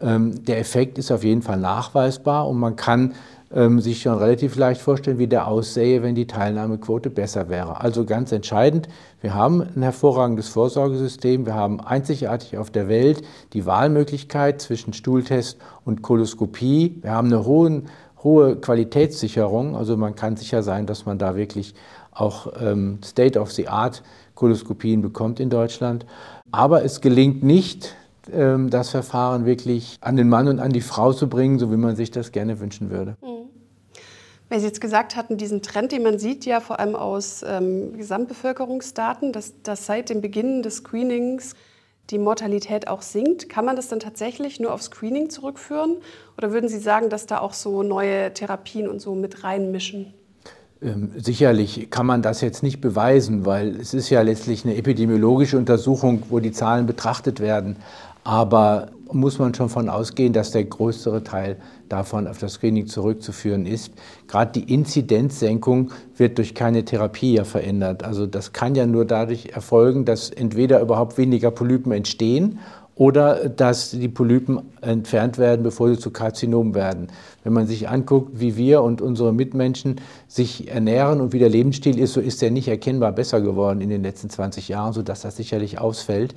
Ähm, 0.00 0.44
der 0.44 0.58
Effekt 0.58 0.98
ist 0.98 1.10
auf 1.10 1.24
jeden 1.24 1.42
Fall 1.42 1.58
nachweisbar 1.58 2.48
und 2.48 2.58
man 2.58 2.76
kann 2.76 3.14
ähm, 3.54 3.80
sich 3.80 4.02
schon 4.02 4.18
relativ 4.18 4.56
leicht 4.56 4.80
vorstellen, 4.80 5.18
wie 5.18 5.26
der 5.26 5.46
aussähe, 5.46 6.02
wenn 6.02 6.14
die 6.14 6.26
Teilnahmequote 6.26 7.10
besser 7.10 7.48
wäre. 7.48 7.80
Also 7.80 8.04
ganz 8.04 8.32
entscheidend, 8.32 8.88
wir 9.20 9.34
haben 9.34 9.62
ein 9.62 9.82
hervorragendes 9.82 10.48
Vorsorgesystem, 10.48 11.46
wir 11.46 11.54
haben 11.54 11.80
einzigartig 11.80 12.58
auf 12.58 12.70
der 12.70 12.88
Welt 12.88 13.22
die 13.52 13.66
Wahlmöglichkeit 13.66 14.60
zwischen 14.60 14.92
Stuhltest 14.92 15.58
und 15.84 16.02
Koloskopie, 16.02 16.98
wir 17.02 17.12
haben 17.12 17.28
eine 17.28 17.44
hohe, 17.44 17.82
hohe 18.22 18.56
Qualitätssicherung, 18.56 19.76
also 19.76 19.96
man 19.96 20.14
kann 20.14 20.36
sicher 20.36 20.62
sein, 20.62 20.86
dass 20.86 21.06
man 21.06 21.18
da 21.18 21.36
wirklich 21.36 21.74
auch 22.12 22.52
ähm, 22.60 22.98
State-of-the-Art 23.02 24.02
Koloskopien 24.34 25.02
bekommt 25.02 25.40
in 25.40 25.50
Deutschland. 25.50 26.06
Aber 26.50 26.84
es 26.84 27.00
gelingt 27.00 27.42
nicht, 27.42 27.94
ähm, 28.32 28.70
das 28.70 28.90
Verfahren 28.90 29.46
wirklich 29.46 29.96
an 30.00 30.16
den 30.16 30.28
Mann 30.28 30.48
und 30.48 30.60
an 30.60 30.72
die 30.72 30.80
Frau 30.80 31.12
zu 31.12 31.28
bringen, 31.28 31.58
so 31.58 31.70
wie 31.72 31.76
man 31.76 31.96
sich 31.96 32.10
das 32.10 32.32
gerne 32.32 32.60
wünschen 32.60 32.90
würde. 32.90 33.16
Mhm. 33.22 33.48
Weil 34.48 34.60
Sie 34.60 34.66
jetzt 34.66 34.82
gesagt 34.82 35.16
hatten, 35.16 35.38
diesen 35.38 35.62
Trend, 35.62 35.92
den 35.92 36.02
man 36.02 36.18
sieht 36.18 36.44
ja 36.44 36.60
vor 36.60 36.78
allem 36.78 36.94
aus 36.94 37.42
ähm, 37.42 37.96
Gesamtbevölkerungsdaten, 37.96 39.32
dass, 39.32 39.62
dass 39.62 39.86
seit 39.86 40.10
dem 40.10 40.20
Beginn 40.20 40.62
des 40.62 40.76
Screenings 40.76 41.54
die 42.10 42.18
Mortalität 42.18 42.86
auch 42.86 43.00
sinkt. 43.00 43.48
Kann 43.48 43.64
man 43.64 43.76
das 43.76 43.88
dann 43.88 44.00
tatsächlich 44.00 44.60
nur 44.60 44.74
auf 44.74 44.82
Screening 44.82 45.30
zurückführen? 45.30 45.96
Oder 46.36 46.52
würden 46.52 46.68
Sie 46.68 46.80
sagen, 46.80 47.08
dass 47.08 47.26
da 47.26 47.38
auch 47.38 47.54
so 47.54 47.82
neue 47.82 48.34
Therapien 48.34 48.88
und 48.88 49.00
so 49.00 49.14
mit 49.14 49.42
reinmischen? 49.42 50.12
Ähm, 50.82 51.10
sicherlich 51.16 51.90
kann 51.90 52.06
man 52.06 52.22
das 52.22 52.40
jetzt 52.40 52.62
nicht 52.62 52.80
beweisen, 52.80 53.46
weil 53.46 53.76
es 53.76 53.94
ist 53.94 54.10
ja 54.10 54.22
letztlich 54.22 54.64
eine 54.64 54.76
epidemiologische 54.76 55.56
Untersuchung, 55.56 56.24
wo 56.28 56.40
die 56.40 56.52
Zahlen 56.52 56.86
betrachtet 56.86 57.40
werden. 57.40 57.76
Aber 58.24 58.88
muss 59.12 59.38
man 59.38 59.54
schon 59.54 59.68
von 59.68 59.88
ausgehen, 59.88 60.32
dass 60.32 60.52
der 60.52 60.64
größere 60.64 61.22
Teil 61.22 61.56
davon 61.88 62.26
auf 62.26 62.38
das 62.38 62.54
Screening 62.54 62.86
zurückzuführen 62.86 63.66
ist. 63.66 63.92
Gerade 64.26 64.52
die 64.52 64.72
Inzidenzsenkung 64.72 65.90
wird 66.16 66.38
durch 66.38 66.54
keine 66.54 66.84
Therapie 66.84 67.34
ja 67.34 67.44
verändert. 67.44 68.02
Also 68.04 68.26
das 68.26 68.52
kann 68.52 68.74
ja 68.74 68.86
nur 68.86 69.04
dadurch 69.04 69.50
erfolgen, 69.52 70.04
dass 70.04 70.30
entweder 70.30 70.80
überhaupt 70.80 71.18
weniger 71.18 71.50
Polypen 71.50 71.92
entstehen 71.92 72.58
oder 72.94 73.48
dass 73.48 73.90
die 73.90 74.08
Polypen 74.08 74.60
entfernt 74.82 75.38
werden, 75.38 75.62
bevor 75.62 75.88
sie 75.88 75.98
zu 75.98 76.10
Karzinomen 76.10 76.74
werden. 76.74 77.08
Wenn 77.42 77.54
man 77.54 77.66
sich 77.66 77.88
anguckt, 77.88 78.38
wie 78.38 78.56
wir 78.56 78.82
und 78.82 79.00
unsere 79.00 79.32
Mitmenschen 79.32 79.96
sich 80.28 80.68
ernähren 80.68 81.20
und 81.20 81.32
wie 81.32 81.38
der 81.38 81.48
Lebensstil 81.48 81.98
ist, 81.98 82.12
so 82.12 82.20
ist 82.20 82.42
der 82.42 82.50
nicht 82.50 82.68
erkennbar 82.68 83.12
besser 83.12 83.40
geworden 83.40 83.80
in 83.80 83.88
den 83.88 84.02
letzten 84.02 84.28
20 84.28 84.68
Jahren, 84.68 84.92
sodass 84.92 85.22
das 85.22 85.36
sicherlich 85.36 85.80
ausfällt. 85.80 86.34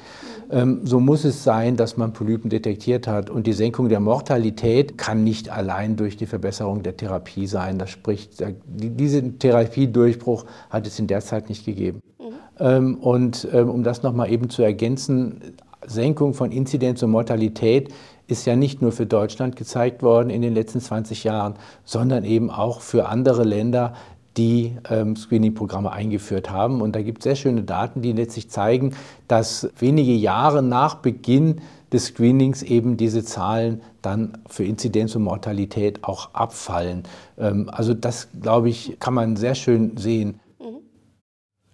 Ähm, 0.49 0.81
so 0.83 0.99
muss 0.99 1.25
es 1.25 1.43
sein, 1.43 1.75
dass 1.75 1.97
man 1.97 2.13
Polypen 2.13 2.49
detektiert 2.49 3.05
hat. 3.05 3.29
Und 3.29 3.47
die 3.47 3.53
Senkung 3.53 3.89
der 3.89 3.99
Mortalität 3.99 4.97
kann 4.97 5.23
nicht 5.23 5.49
allein 5.49 5.97
durch 5.97 6.15
die 6.15 6.25
Verbesserung 6.25 6.83
der 6.83 6.95
Therapie 6.95 7.47
sein. 7.47 7.77
Das 7.77 7.89
spricht, 7.89 8.43
diesen 8.67 9.39
Therapiedurchbruch 9.39 10.45
hat 10.69 10.87
es 10.87 10.97
in 10.99 11.07
der 11.07 11.19
Zeit 11.19 11.49
nicht 11.49 11.65
gegeben. 11.65 12.01
Mhm. 12.17 12.23
Ähm, 12.59 12.95
und 12.95 13.47
ähm, 13.51 13.69
um 13.69 13.83
das 13.83 14.03
nochmal 14.03 14.31
eben 14.31 14.49
zu 14.49 14.63
ergänzen, 14.63 15.41
Senkung 15.87 16.33
von 16.33 16.51
Inzidenz 16.51 17.01
und 17.03 17.11
Mortalität 17.11 17.93
ist 18.27 18.45
ja 18.45 18.55
nicht 18.55 18.81
nur 18.81 18.91
für 18.91 19.05
Deutschland 19.05 19.55
gezeigt 19.55 20.01
worden 20.01 20.29
in 20.29 20.41
den 20.41 20.53
letzten 20.53 20.81
20 20.81 21.23
Jahren, 21.23 21.55
sondern 21.83 22.23
eben 22.23 22.49
auch 22.49 22.81
für 22.81 23.07
andere 23.07 23.43
Länder, 23.43 23.93
die 24.37 24.75
ähm, 24.89 25.15
Screening-Programme 25.15 25.91
eingeführt 25.91 26.49
haben. 26.49 26.81
Und 26.81 26.95
da 26.95 27.01
gibt 27.01 27.19
es 27.19 27.23
sehr 27.23 27.35
schöne 27.35 27.63
Daten, 27.63 28.01
die 28.01 28.11
letztlich 28.11 28.49
zeigen, 28.49 28.95
dass 29.27 29.69
wenige 29.79 30.13
Jahre 30.13 30.61
nach 30.61 30.95
Beginn 30.95 31.61
des 31.93 32.07
Screenings 32.07 32.61
eben 32.61 32.97
diese 32.97 33.23
Zahlen 33.23 33.81
dann 34.01 34.37
für 34.47 34.65
Inzidenz 34.65 35.15
und 35.15 35.23
Mortalität 35.23 36.03
auch 36.03 36.33
abfallen. 36.33 37.03
Ähm, 37.37 37.69
also 37.71 37.93
das, 37.93 38.27
glaube 38.41 38.69
ich, 38.69 38.97
kann 38.99 39.13
man 39.13 39.35
sehr 39.35 39.55
schön 39.55 39.95
sehen. 39.97 40.39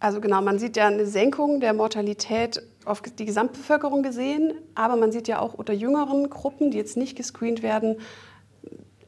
Also 0.02 0.20
genau, 0.20 0.42
man 0.42 0.60
sieht 0.60 0.76
ja 0.76 0.88
eine 0.88 1.06
Senkung 1.06 1.62
der 1.62 1.74
Mortalität 1.74 2.62
auf 2.86 3.02
die 3.02 3.26
Gesamtbevölkerung 3.26 4.02
gesehen, 4.02 4.54
aber 4.74 4.96
man 4.96 5.12
sieht 5.12 5.28
ja 5.28 5.40
auch 5.40 5.54
unter 5.54 5.74
jüngeren 5.74 6.30
Gruppen, 6.30 6.72
die 6.72 6.78
jetzt 6.78 6.98
nicht 6.98 7.16
gescreent 7.16 7.62
werden, 7.62 7.98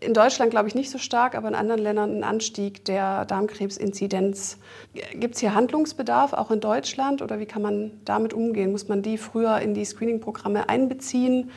in 0.03 0.13
Deutschland 0.13 0.51
glaube 0.51 0.67
ich 0.67 0.75
nicht 0.75 0.91
so 0.91 0.97
stark, 0.97 1.35
aber 1.35 1.47
in 1.47 1.55
anderen 1.55 1.81
Ländern 1.81 2.11
einen 2.11 2.23
Anstieg 2.23 2.85
der 2.85 3.25
Darmkrebsinzidenz. 3.25 4.57
Gibt 5.13 5.35
es 5.35 5.41
hier 5.41 5.55
Handlungsbedarf 5.55 6.33
auch 6.33 6.51
in 6.51 6.59
Deutschland 6.59 7.21
oder 7.21 7.39
wie 7.39 7.45
kann 7.45 7.61
man 7.61 7.91
damit 8.05 8.33
umgehen? 8.33 8.71
Muss 8.71 8.87
man 8.87 9.01
die 9.01 9.17
früher 9.17 9.59
in 9.59 9.73
die 9.73 9.85
Screening-Programme 9.85 10.69
einbeziehen? 10.69 11.51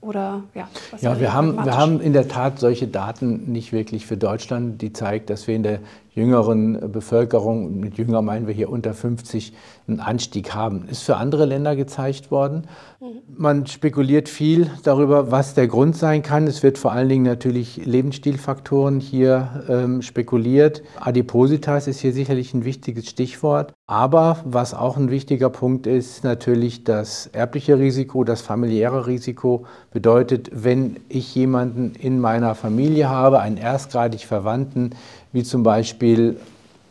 Oder, 0.00 0.42
ja, 0.54 0.68
ja 1.00 1.20
wir, 1.20 1.32
haben, 1.32 1.64
wir 1.64 1.76
haben 1.76 2.00
in 2.00 2.12
der 2.12 2.26
Tat 2.26 2.58
solche 2.58 2.88
Daten 2.88 3.52
nicht 3.52 3.72
wirklich 3.72 4.04
für 4.04 4.16
Deutschland, 4.16 4.82
die 4.82 4.92
zeigt, 4.92 5.30
dass 5.30 5.46
wir 5.46 5.54
in 5.54 5.62
der 5.62 5.78
jüngeren 6.14 6.92
Bevölkerung, 6.92 7.80
mit 7.80 7.96
jünger 7.96 8.20
meinen 8.20 8.46
wir 8.46 8.54
hier 8.54 8.70
unter 8.70 8.92
50, 8.92 9.52
einen 9.88 10.00
Anstieg 10.00 10.54
haben. 10.54 10.86
Ist 10.88 11.02
für 11.02 11.16
andere 11.16 11.46
Länder 11.46 11.74
gezeigt 11.74 12.30
worden. 12.30 12.66
Mhm. 13.00 13.06
Man 13.34 13.66
spekuliert 13.66 14.28
viel 14.28 14.70
darüber, 14.82 15.30
was 15.30 15.54
der 15.54 15.68
Grund 15.68 15.96
sein 15.96 16.22
kann. 16.22 16.46
Es 16.46 16.62
wird 16.62 16.76
vor 16.76 16.92
allen 16.92 17.08
Dingen 17.08 17.24
natürlich 17.24 17.84
Lebensstilfaktoren 17.84 19.00
hier 19.00 19.64
ähm, 19.68 20.02
spekuliert. 20.02 20.82
Adipositas 21.00 21.86
ist 21.86 22.00
hier 22.00 22.12
sicherlich 22.12 22.52
ein 22.52 22.64
wichtiges 22.64 23.08
Stichwort. 23.08 23.72
Aber 23.86 24.38
was 24.44 24.74
auch 24.74 24.96
ein 24.96 25.10
wichtiger 25.10 25.50
Punkt 25.50 25.86
ist, 25.86 26.24
natürlich 26.24 26.84
das 26.84 27.26
erbliche 27.26 27.78
Risiko, 27.78 28.24
das 28.24 28.40
familiäre 28.40 29.06
Risiko 29.06 29.66
bedeutet, 29.90 30.50
wenn 30.52 30.96
ich 31.08 31.34
jemanden 31.34 31.94
in 31.98 32.18
meiner 32.18 32.54
Familie 32.54 33.08
habe, 33.08 33.40
einen 33.40 33.56
erstgradig 33.56 34.24
Verwandten, 34.26 34.90
wie 35.32 35.42
zum 35.42 35.62
Beispiel 35.62 36.36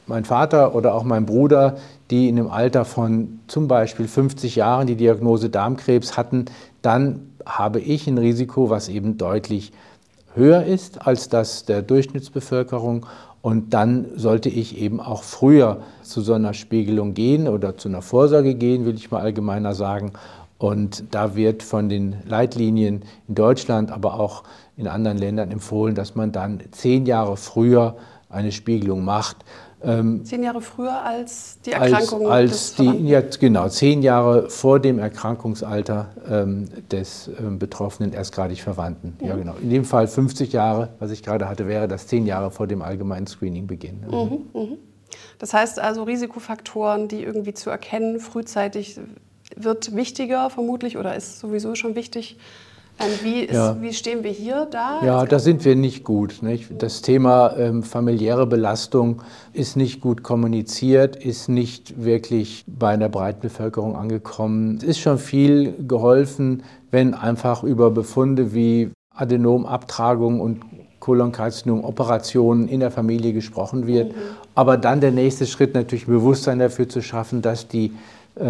mein 0.08 0.25
Vater 0.25 0.75
oder 0.75 0.93
auch 0.93 1.04
mein 1.04 1.25
Bruder, 1.25 1.77
die 2.10 2.27
in 2.27 2.36
dem 2.36 2.49
Alter 2.49 2.86
von 2.86 3.39
zum 3.47 3.67
Beispiel 3.67 4.08
50 4.08 4.56
Jahren 4.56 4.88
die 4.88 4.95
Diagnose 4.95 5.49
Darmkrebs 5.49 6.17
hatten, 6.17 6.45
dann 6.82 7.32
habe 7.45 7.80
ich 7.80 8.08
ein 8.08 8.17
Risiko, 8.17 8.69
was 8.69 8.89
eben 8.89 9.17
deutlich 9.17 9.71
höher 10.34 10.63
ist 10.63 11.06
als 11.08 11.30
das 11.30 11.65
der 11.65 11.82
Durchschnittsbevölkerung. 11.82 13.06
Und 13.41 13.73
dann 13.73 14.06
sollte 14.17 14.49
ich 14.49 14.77
eben 14.77 14.99
auch 14.99 15.23
früher 15.23 15.82
zu 16.04 16.21
so 16.21 16.34
einer 16.34 16.54
Spiegelung 16.54 17.13
gehen 17.15 17.47
oder 17.47 17.75
zu 17.77 17.89
einer 17.89 18.04
Vorsorge 18.04 18.54
gehen, 18.54 18.86
will 18.86 18.95
ich 18.95 19.10
mal 19.10 19.21
allgemeiner 19.21 19.73
sagen. 19.73 20.13
Und 20.60 21.06
da 21.10 21.36
wird 21.36 21.63
von 21.63 21.89
den 21.89 22.17
Leitlinien 22.27 23.01
in 23.27 23.36
Deutschland, 23.36 23.91
aber 23.91 24.19
auch 24.19 24.43
in 24.77 24.88
anderen 24.88 25.17
Ländern 25.17 25.49
empfohlen, 25.49 25.95
dass 25.95 26.13
man 26.13 26.32
dann 26.32 26.60
zehn 26.69 27.08
Jahre 27.08 27.36
früher 27.36 27.95
eine 28.32 28.52
Spiegelung 28.52 29.04
macht. 29.04 29.38
Ähm, 29.84 30.24
zehn 30.24 30.44
Jahre 30.44 30.62
früher 30.62 31.04
als 31.04 31.60
die 31.65 31.72
Erkrankung 31.72 32.28
als, 32.28 32.52
als 32.52 32.76
des 32.76 32.76
die, 32.76 33.08
ja, 33.08 33.22
Genau, 33.22 33.67
zehn 33.67 34.04
Jahre 34.04 34.50
vor 34.50 34.80
dem 34.80 35.00
Erkrankungsalter 35.00 36.10
ähm, 36.30 36.70
des 36.91 37.30
ähm, 37.39 37.58
betroffenen 37.58 38.13
erstgradig 38.13 38.62
Verwandten. 38.62 39.17
Ja. 39.22 39.30
ja. 39.30 39.36
genau. 39.36 39.56
In 39.62 39.72
dem 39.72 39.86
Fall 39.86 40.08
50 40.08 40.54
Jahre, 40.54 40.89
was 41.00 41.10
ich 41.10 41.24
gerade 41.24 41.50
hatte, 41.50 41.67
wäre 41.67 41.88
das 41.88 42.06
zehn 42.06 42.28
Jahre 42.28 42.52
vor 42.52 42.67
dem 42.67 42.82
allgemeinen 42.84 43.26
Screening-Beginn. 43.26 44.02
Mhm, 44.08 44.46
mh. 44.54 44.78
Das 45.39 45.54
heißt 45.54 45.80
also, 45.80 46.04
Risikofaktoren, 46.04 47.08
die 47.08 47.24
irgendwie 47.24 47.54
zu 47.54 47.72
erkennen, 47.72 48.20
frühzeitig 48.20 49.00
wird 49.56 49.96
wichtiger 49.96 50.50
vermutlich 50.50 50.98
oder 50.98 51.15
ist 51.15 51.39
sowieso 51.39 51.76
schon 51.76 51.96
wichtig. 51.96 52.38
Ähm, 53.01 53.11
wie, 53.23 53.41
ist, 53.41 53.53
ja. 53.53 53.81
wie, 53.81 53.93
stehen 53.93 54.23
wir 54.23 54.31
hier 54.31 54.67
da? 54.69 55.01
Ja, 55.03 55.25
da 55.25 55.39
sind 55.39 55.65
wir 55.65 55.75
nicht 55.75 56.03
gut. 56.03 56.41
Nicht? 56.41 56.69
Das 56.81 57.01
Thema 57.01 57.55
ähm, 57.57 57.83
familiäre 57.83 58.45
Belastung 58.45 59.21
ist 59.53 59.75
nicht 59.75 60.01
gut 60.01 60.23
kommuniziert, 60.23 61.15
ist 61.15 61.49
nicht 61.49 62.03
wirklich 62.03 62.63
bei 62.67 62.89
einer 62.89 63.09
breiten 63.09 63.41
Bevölkerung 63.41 63.95
angekommen. 63.95 64.77
Es 64.77 64.83
ist 64.83 64.99
schon 64.99 65.17
viel 65.17 65.73
geholfen, 65.87 66.63
wenn 66.91 67.13
einfach 67.13 67.63
über 67.63 67.91
Befunde 67.91 68.53
wie 68.53 68.91
Adenomabtragung 69.13 70.39
und 70.39 70.61
Kolonkarzinom-Operationen 70.99 72.67
in 72.67 72.79
der 72.79 72.91
Familie 72.91 73.33
gesprochen 73.33 73.87
wird. 73.87 74.13
Mhm. 74.13 74.19
Aber 74.55 74.77
dann 74.77 75.01
der 75.01 75.11
nächste 75.11 75.45
Schritt 75.45 75.73
natürlich 75.73 76.05
Bewusstsein 76.05 76.59
dafür 76.59 76.87
zu 76.87 77.01
schaffen, 77.01 77.41
dass 77.41 77.67
die 77.67 77.91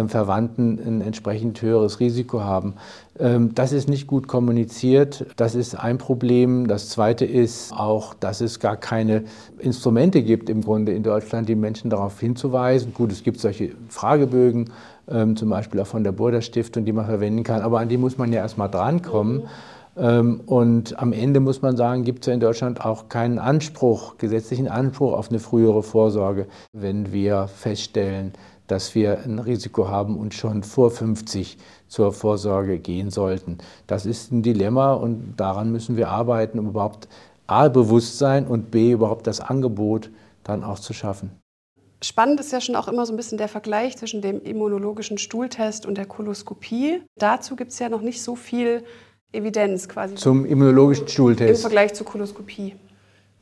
Verwandten 0.06 0.78
ein 0.84 1.00
entsprechend 1.00 1.60
höheres 1.60 2.00
Risiko 2.00 2.40
haben. 2.40 2.74
Ähm, 3.18 3.54
das 3.54 3.72
ist 3.72 3.88
nicht 3.88 4.06
gut 4.06 4.28
kommuniziert. 4.28 5.26
Das 5.36 5.54
ist 5.54 5.74
ein 5.74 5.98
Problem. 5.98 6.66
Das 6.66 6.88
zweite 6.88 7.24
ist 7.24 7.72
auch, 7.72 8.14
dass 8.14 8.40
es 8.40 8.60
gar 8.60 8.76
keine 8.76 9.24
Instrumente 9.58 10.22
gibt 10.22 10.48
im 10.48 10.62
Grunde 10.62 10.92
in 10.92 11.02
Deutschland, 11.02 11.48
die 11.48 11.54
Menschen 11.54 11.90
darauf 11.90 12.18
hinzuweisen. 12.18 12.94
Gut, 12.94 13.12
es 13.12 13.22
gibt 13.22 13.40
solche 13.40 13.72
Fragebögen, 13.88 14.70
ähm, 15.08 15.36
zum 15.36 15.50
Beispiel 15.50 15.80
auch 15.80 15.86
von 15.86 16.04
der 16.04 16.12
Burda 16.12 16.40
Stiftung, 16.40 16.84
die 16.84 16.92
man 16.92 17.06
verwenden 17.06 17.42
kann, 17.44 17.62
aber 17.62 17.80
an 17.80 17.88
die 17.88 17.98
muss 17.98 18.18
man 18.18 18.32
ja 18.32 18.40
erstmal 18.40 18.70
drankommen. 18.70 19.42
Mhm. 19.42 20.40
Und 20.46 20.98
am 20.98 21.12
Ende 21.12 21.40
muss 21.40 21.60
man 21.60 21.76
sagen, 21.76 22.04
gibt 22.04 22.20
es 22.20 22.26
ja 22.28 22.32
in 22.32 22.40
Deutschland 22.40 22.82
auch 22.82 23.10
keinen 23.10 23.38
Anspruch, 23.38 24.16
gesetzlichen 24.16 24.66
Anspruch 24.66 25.12
auf 25.12 25.28
eine 25.28 25.38
frühere 25.38 25.82
Vorsorge, 25.82 26.46
wenn 26.72 27.12
wir 27.12 27.46
feststellen, 27.46 28.32
dass 28.66 28.94
wir 28.94 29.20
ein 29.24 29.38
Risiko 29.38 29.88
haben 29.88 30.16
und 30.16 30.34
schon 30.34 30.62
vor 30.62 30.90
50 30.90 31.58
zur 31.88 32.12
Vorsorge 32.12 32.78
gehen 32.78 33.10
sollten. 33.10 33.58
Das 33.86 34.06
ist 34.06 34.32
ein 34.32 34.42
Dilemma 34.42 34.94
und 34.94 35.34
daran 35.36 35.72
müssen 35.72 35.96
wir 35.96 36.08
arbeiten, 36.08 36.58
um 36.58 36.68
überhaupt 36.68 37.08
A, 37.46 37.68
Bewusstsein 37.68 38.46
und 38.46 38.70
B, 38.70 38.92
überhaupt 38.92 39.26
das 39.26 39.40
Angebot 39.40 40.10
dann 40.44 40.64
auch 40.64 40.78
zu 40.78 40.92
schaffen. 40.92 41.30
Spannend 42.02 42.40
ist 42.40 42.50
ja 42.50 42.60
schon 42.60 42.74
auch 42.74 42.88
immer 42.88 43.06
so 43.06 43.12
ein 43.12 43.16
bisschen 43.16 43.38
der 43.38 43.48
Vergleich 43.48 43.96
zwischen 43.96 44.22
dem 44.22 44.42
immunologischen 44.42 45.18
Stuhltest 45.18 45.86
und 45.86 45.96
der 45.96 46.06
Koloskopie. 46.06 47.02
Dazu 47.16 47.54
gibt 47.54 47.70
es 47.70 47.78
ja 47.78 47.88
noch 47.88 48.00
nicht 48.00 48.22
so 48.22 48.34
viel 48.34 48.82
Evidenz 49.32 49.88
quasi. 49.88 50.16
Zum 50.16 50.44
immunologischen 50.44 51.06
Stuhltest. 51.06 51.50
Im 51.50 51.56
Vergleich 51.56 51.94
zur 51.94 52.06
Koloskopie. 52.06 52.74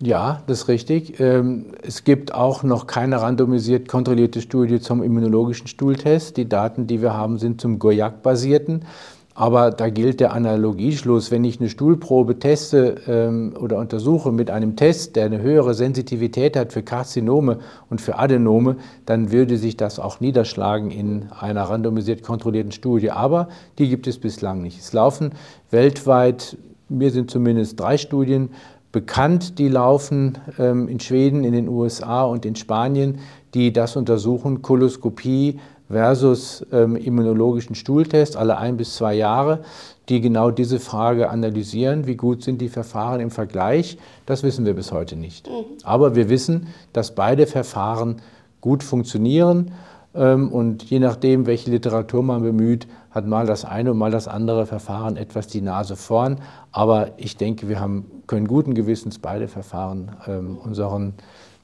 Ja, 0.03 0.43
das 0.47 0.63
ist 0.63 0.69
richtig. 0.69 1.21
Ähm, 1.21 1.67
es 1.83 2.05
gibt 2.05 2.33
auch 2.33 2.63
noch 2.63 2.87
keine 2.87 3.21
randomisiert 3.21 3.87
kontrollierte 3.87 4.41
Studie 4.41 4.81
zum 4.81 5.03
immunologischen 5.03 5.67
Stuhltest. 5.67 6.39
Die 6.39 6.49
Daten, 6.49 6.87
die 6.87 7.03
wir 7.03 7.13
haben, 7.13 7.37
sind 7.39 7.61
zum 7.61 7.79
Goyak-basierten. 7.79 8.87
Aber 9.35 9.71
da 9.71 9.91
gilt 9.91 10.21
der 10.21 10.33
Analogieschluss. 10.33 11.31
Wenn 11.31 11.45
ich 11.45 11.61
eine 11.61 11.69
Stuhlprobe 11.69 12.39
teste 12.39 12.97
ähm, 13.07 13.53
oder 13.61 13.77
untersuche 13.77 14.33
mit 14.33 14.51
einem 14.51 14.75
Test, 14.75 15.17
der 15.17 15.27
eine 15.27 15.43
höhere 15.43 15.75
Sensitivität 15.75 16.57
hat 16.57 16.73
für 16.73 16.83
Karzinome 16.83 17.59
und 17.91 18.01
für 18.01 18.19
Adenome, 18.19 18.77
dann 19.05 19.33
würde 19.33 19.59
sich 19.59 19.77
das 19.77 19.99
auch 19.99 20.19
niederschlagen 20.21 20.91
in 20.91 21.27
einer 21.39 21.65
randomisiert 21.65 22.23
kontrollierten 22.23 22.73
Studie. 22.73 23.11
Aber 23.11 23.49
die 23.79 23.91
gibt 23.91 24.07
es 24.07 24.19
bislang 24.19 24.63
nicht. 24.63 24.81
Es 24.81 24.95
laufen 24.95 25.33
weltweit, 25.71 26.57
mir 26.89 27.11
sind 27.11 27.31
zumindest 27.31 27.79
drei 27.79 27.99
Studien 27.99 28.49
bekannt, 28.93 29.59
die 29.59 29.69
laufen 29.69 30.39
ähm, 30.59 30.89
in 30.89 31.01
Schweden, 31.01 31.45
in 31.45 31.53
den 31.53 31.69
USA 31.69 32.25
und 32.25 32.45
in 32.45 32.57
Spanien, 32.57 33.19
die 33.55 33.73
das 33.73 33.97
untersuchen, 33.97 34.63
Koloskopie 34.63 35.61
versus 35.91 36.65
ähm, 36.73 36.97
immunologischen 36.97 37.75
Stuhltest 37.75 38.37
alle 38.37 38.59
ein 38.59 38.77
bis 38.77 38.95
zwei 38.95 39.15
Jahre, 39.15 39.61
die 40.09 40.21
genau 40.21 40.51
diese 40.51 40.79
Frage 40.79 41.31
analysieren, 41.31 42.07
wie 42.07 42.17
gut 42.17 42.43
sind 42.43 42.61
die 42.61 42.69
Verfahren 42.69 43.21
im 43.21 43.31
Vergleich. 43.31 43.99
Das 44.27 44.43
wissen 44.43 44.65
wir 44.65 44.75
bis 44.75 44.93
heute 44.93 45.17
nicht. 45.17 45.49
Mhm. 45.49 45.79
Aber 45.83 46.15
wir 46.15 46.29
wissen, 46.29 46.69
dass 46.93 47.15
beide 47.15 47.47
Verfahren 47.47 48.23
gut 48.61 48.83
funktionieren 48.83 49.73
und 50.13 50.83
je 50.83 50.99
nachdem, 50.99 51.47
welche 51.47 51.71
Literatur 51.71 52.23
man 52.23 52.43
bemüht, 52.43 52.89
hat 53.11 53.27
mal 53.27 53.47
das 53.47 53.65
eine 53.65 53.93
und 53.93 53.99
mal 53.99 54.11
das 54.11 54.27
andere 54.27 54.67
Verfahren 54.67 55.17
etwas 55.17 55.47
die 55.47 55.61
Nase 55.61 55.97
vorn. 55.97 56.41
Aber 56.73 57.13
ich 57.17 57.37
denke, 57.37 57.69
wir 57.69 57.81
haben, 57.81 58.05
können 58.27 58.47
guten 58.47 58.75
Gewissens 58.75 59.19
beide 59.19 59.47
Verfahren 59.47 60.13
ähm, 60.27 60.59
unseren 60.59 61.15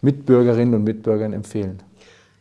Mitbürgerinnen 0.01 0.75
und 0.75 0.85
Mitbürgern 0.85 1.33
empfehlen. 1.33 1.83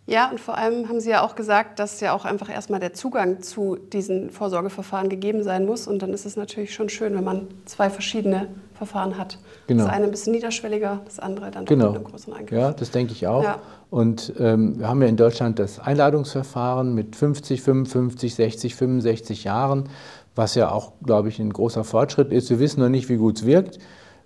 Ja, 0.08 0.30
und 0.30 0.40
vor 0.40 0.56
allem 0.56 0.88
haben 0.88 1.00
Sie 1.00 1.10
ja 1.10 1.24
auch 1.24 1.36
gesagt, 1.36 1.80
dass 1.80 2.00
ja 2.00 2.14
auch 2.14 2.26
einfach 2.26 2.50
erstmal 2.50 2.80
der 2.80 2.94
Zugang 2.94 3.42
zu 3.42 3.76
diesen 3.76 4.30
Vorsorgeverfahren 4.30 5.10
gegeben 5.10 5.42
sein 5.44 5.66
muss. 5.66 5.88
Und 5.88 6.04
dann 6.04 6.14
ist 6.14 6.28
es 6.28 6.36
natürlich 6.36 6.76
schon 6.76 6.90
schön, 6.90 7.16
wenn 7.16 7.24
man 7.24 7.48
zwei 7.66 7.90
verschiedene 7.90 8.48
Verfahren 8.76 9.18
hat. 9.18 9.40
Genau. 9.66 9.84
Das 9.84 9.92
eine 9.92 10.06
ein 10.06 10.12
bisschen 10.12 10.34
niederschwelliger, 10.34 11.02
das 11.06 11.20
andere 11.20 11.50
dann 11.50 11.66
genau. 11.66 11.88
mit 11.88 11.96
einem 11.96 12.04
größeren 12.04 12.34
Eingriff. 12.36 12.60
Ja, 12.60 12.72
das 12.72 12.92
denke 12.92 13.14
ich 13.14 13.26
auch. 13.26 13.44
Ja. 13.44 13.60
Und 13.90 14.34
ähm, 14.38 14.78
wir 14.78 14.88
haben 14.88 15.02
ja 15.02 15.08
in 15.08 15.18
Deutschland 15.18 15.58
das 15.58 15.80
Einladungsverfahren 15.80 16.94
mit 16.94 17.16
50, 17.16 17.64
55, 17.64 18.36
60, 18.36 18.76
65 18.76 19.44
Jahren, 19.44 19.90
was 20.36 20.54
ja 20.54 20.70
auch, 20.72 20.92
glaube 21.04 21.30
ich, 21.30 21.40
ein 21.40 21.52
großer 21.52 21.84
Fortschritt 21.84 22.32
ist. 22.32 22.52
Wir 22.52 22.60
wissen 22.60 22.80
noch 22.80 22.90
nicht, 22.90 23.10
wie 23.10 23.18
gut 23.18 23.38
es 23.38 23.46
wirkt. 23.46 23.80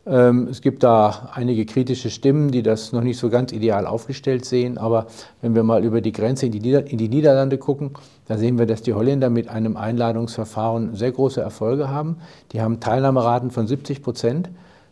Ähm, 0.05 0.47
es 0.49 0.62
gibt 0.62 0.83
da 0.83 1.29
einige 1.33 1.65
kritische 1.65 2.09
Stimmen, 2.09 2.51
die 2.51 2.63
das 2.63 2.91
noch 2.91 3.01
nicht 3.01 3.17
so 3.17 3.29
ganz 3.29 3.51
ideal 3.51 3.85
aufgestellt 3.85 4.45
sehen. 4.45 4.77
Aber 4.77 5.07
wenn 5.41 5.55
wir 5.55 5.63
mal 5.63 5.83
über 5.83 6.01
die 6.01 6.12
Grenze 6.12 6.45
in 6.45 6.51
die, 6.51 6.59
Nieder 6.59 6.88
in 6.88 6.97
die 6.97 7.09
Niederlande 7.09 7.57
gucken, 7.57 7.91
da 8.27 8.38
sehen 8.38 8.57
wir, 8.57 8.65
dass 8.65 8.81
die 8.81 8.93
Holländer 8.93 9.29
mit 9.29 9.49
einem 9.49 9.77
Einladungsverfahren 9.77 10.95
sehr 10.95 11.12
große 11.12 11.41
Erfolge 11.41 11.89
haben. 11.89 12.17
Die 12.51 12.62
haben 12.62 12.79
Teilnahmeraten 12.79 13.51
von 13.51 13.67
70 13.67 14.01
Prozent. 14.01 14.49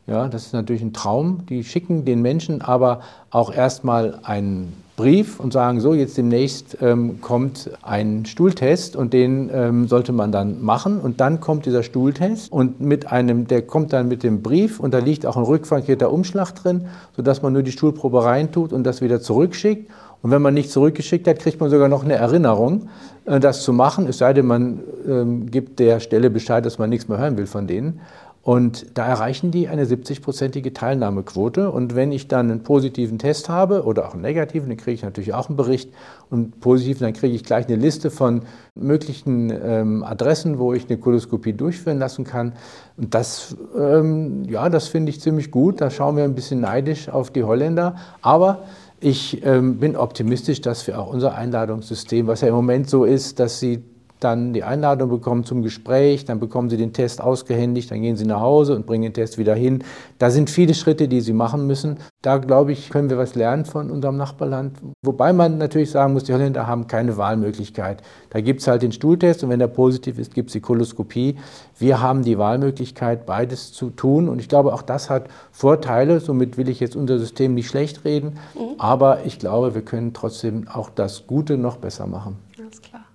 Ja, 0.08 0.30
das 0.30 0.46
ist 0.46 0.54
natürlich 0.54 0.82
ein 0.82 0.94
Traum. 0.94 1.46
Die 1.50 1.66
schicken 1.66 2.06
den 2.06 2.22
Menschen 2.22 2.62
aber 2.62 3.02
auch 3.30 3.54
erstmal 3.54 4.20
einen 4.24 4.72
Brief 4.96 5.40
und 5.40 5.52
sagen, 5.52 5.82
so, 5.82 5.94
jetzt 5.94 6.18
demnächst 6.18 6.78
ähm, 6.82 7.20
kommt 7.20 7.70
ein 7.84 8.26
Stuhltest 8.26 8.96
und 8.96 9.12
den 9.12 9.52
ähm, 9.54 9.88
sollte 9.90 10.14
man 10.14 10.32
dann 10.32 10.64
machen. 10.64 11.02
Und 11.02 11.20
dann 11.20 11.42
kommt 11.42 11.66
dieser 11.66 11.84
Stuhltest 11.84 12.50
und 12.52 12.80
mit 12.80 13.12
einem, 13.12 13.48
der 13.48 13.64
kommt 13.64 13.92
dann 13.92 14.08
mit 14.08 14.24
dem 14.24 14.42
Brief 14.42 14.80
und 14.80 14.94
da 14.94 15.00
liegt 15.00 15.26
auch 15.26 15.36
ein 15.36 15.44
rückfrankierter 15.44 16.10
Umschlag 16.12 16.56
drin, 16.56 16.88
sodass 17.18 17.42
man 17.42 17.52
nur 17.52 17.62
die 17.62 17.74
Stuhlprobe 17.74 18.24
reintut 18.24 18.72
und 18.72 18.86
das 18.86 19.02
wieder 19.02 19.20
zurückschickt. 19.20 19.92
Und 20.24 20.32
wenn 20.32 20.42
man 20.42 20.54
nicht 20.54 20.72
zurückgeschickt 20.72 21.28
hat, 21.28 21.40
kriegt 21.40 21.60
man 21.60 21.70
sogar 21.70 21.90
noch 21.90 22.04
eine 22.04 22.16
Erinnerung, 22.16 22.90
äh, 23.26 23.40
das 23.40 23.64
zu 23.64 23.74
machen, 23.74 24.08
es 24.08 24.18
sei 24.18 24.34
denn, 24.34 24.48
man 24.48 24.80
ähm, 25.08 25.52
gibt 25.52 25.80
der 25.80 26.00
Stelle 26.00 26.30
Bescheid, 26.30 26.66
dass 26.66 26.80
man 26.80 26.90
nichts 26.90 27.08
mehr 27.08 27.18
hören 27.18 27.38
will 27.38 27.46
von 27.46 27.68
denen. 27.68 28.00
Und 28.48 28.98
da 28.98 29.06
erreichen 29.06 29.52
die 29.52 29.68
eine 29.68 29.84
70-prozentige 29.84 30.74
Teilnahmequote. 30.74 31.70
Und 31.70 31.96
wenn 31.96 32.14
ich 32.14 32.30
dann 32.30 32.50
einen 32.50 32.64
positiven 32.64 33.20
Test 33.20 33.50
habe 33.50 33.84
oder 33.84 34.08
auch 34.08 34.14
einen 34.14 34.22
negativen, 34.22 34.70
dann 34.70 34.78
kriege 34.78 34.94
ich 34.94 35.04
natürlich 35.04 35.34
auch 35.34 35.50
einen 35.50 35.58
Bericht. 35.58 35.92
Und 36.30 36.62
positiven, 36.62 37.02
dann 37.02 37.12
kriege 37.12 37.36
ich 37.36 37.44
gleich 37.44 37.68
eine 37.68 37.76
Liste 37.76 38.10
von 38.10 38.44
möglichen 38.74 39.50
ähm, 39.50 40.02
Adressen, 40.02 40.60
wo 40.60 40.74
ich 40.74 40.88
eine 40.88 40.98
Koloskopie 40.98 41.52
durchführen 41.52 42.00
lassen 42.00 42.24
kann. 42.24 42.54
Und 42.96 43.14
das, 43.14 43.58
ähm, 43.78 44.46
ja, 44.46 44.70
das 44.70 44.88
finde 44.88 45.10
ich 45.10 45.20
ziemlich 45.20 45.52
gut. 45.52 45.82
Da 45.82 45.90
schauen 45.90 46.16
wir 46.16 46.24
ein 46.24 46.34
bisschen 46.34 46.62
neidisch 46.62 47.10
auf 47.10 47.32
die 47.32 47.44
Holländer. 47.44 47.98
Aber 48.22 48.64
ich 49.02 49.46
ähm, 49.46 49.78
bin 49.78 49.98
optimistisch, 49.98 50.62
dass 50.62 50.88
wir 50.88 51.02
auch 51.02 51.12
unser 51.12 51.36
Einladungssystem, 51.36 52.28
was 52.28 52.40
ja 52.40 52.48
im 52.48 52.54
Moment 52.54 52.90
so 52.90 53.04
ist, 53.04 53.42
dass 53.42 53.60
sie 53.60 53.84
dann 54.20 54.54
die 54.54 54.64
Einladung 54.64 55.10
bekommen 55.10 55.44
zum 55.44 55.62
Gespräch, 55.62 56.26
dann 56.26 56.40
bekommen 56.40 56.70
Sie 56.70 56.78
den 56.78 56.94
Test 56.94 57.22
ausgehändigt, 57.22 57.92
dann 57.92 58.02
gehen 58.02 58.16
Sie 58.16 58.26
nach 58.26 58.42
Hause 58.42 58.76
und 58.76 58.86
bringen 58.86 59.04
den 59.04 59.14
Test 59.14 59.38
wieder 59.38 59.56
hin. 59.56 59.84
Da 60.18 60.30
sind 60.30 60.50
viele 60.50 60.74
Schritte, 60.74 61.08
die 61.08 61.22
Sie 61.22 61.34
machen 61.34 61.68
müssen. 61.68 61.98
Da, 62.22 62.38
glaube 62.38 62.72
ich, 62.72 62.90
können 62.90 63.10
wir 63.10 63.18
was 63.18 63.36
lernen 63.36 63.66
von 63.66 63.92
unserem 63.92 64.18
Nachbarland. 64.18 64.78
Wobei 65.06 65.34
man 65.34 65.58
natürlich 65.58 65.92
sagen 65.92 66.14
muss, 66.14 66.24
die 66.24 66.34
Holländer 66.34 66.68
haben 66.68 66.88
keine 66.88 67.18
Wahlmöglichkeit. 67.18 68.02
Da 68.30 68.42
gibt 68.42 68.62
es 68.62 68.68
halt 68.68 68.82
den 68.82 68.92
Stuhltest 68.92 69.44
und 69.44 69.50
wenn 69.50 69.60
der 69.60 69.68
positiv 69.68 70.18
ist, 70.18 70.34
gibt 70.34 70.50
es 70.50 70.54
die 70.54 70.62
Koloskopie. 70.62 71.38
Wir 71.78 72.02
haben 72.02 72.24
die 72.24 72.38
Wahlmöglichkeit, 72.38 73.26
beides 73.26 73.72
zu 73.72 73.90
tun 73.92 74.30
und 74.30 74.40
ich 74.40 74.50
glaube, 74.50 74.74
auch 74.74 74.82
das 74.82 75.10
hat 75.10 75.28
Vorteile. 75.52 76.20
Somit 76.20 76.58
will 76.58 76.70
ich 76.70 76.80
jetzt 76.80 76.96
unser 76.96 77.20
System 77.20 77.54
nicht 77.54 77.68
schlecht 77.68 78.04
reden, 78.04 78.38
mhm. 78.56 78.80
aber 78.80 79.26
ich 79.26 79.40
glaube, 79.40 79.76
wir 79.76 79.84
können 79.84 80.14
trotzdem 80.14 80.68
auch 80.68 80.90
das 80.90 81.28
Gute 81.28 81.58
noch 81.58 81.78
besser 81.78 82.08
machen. 82.08 82.38
Alles 82.60 82.82
klar. 82.82 83.07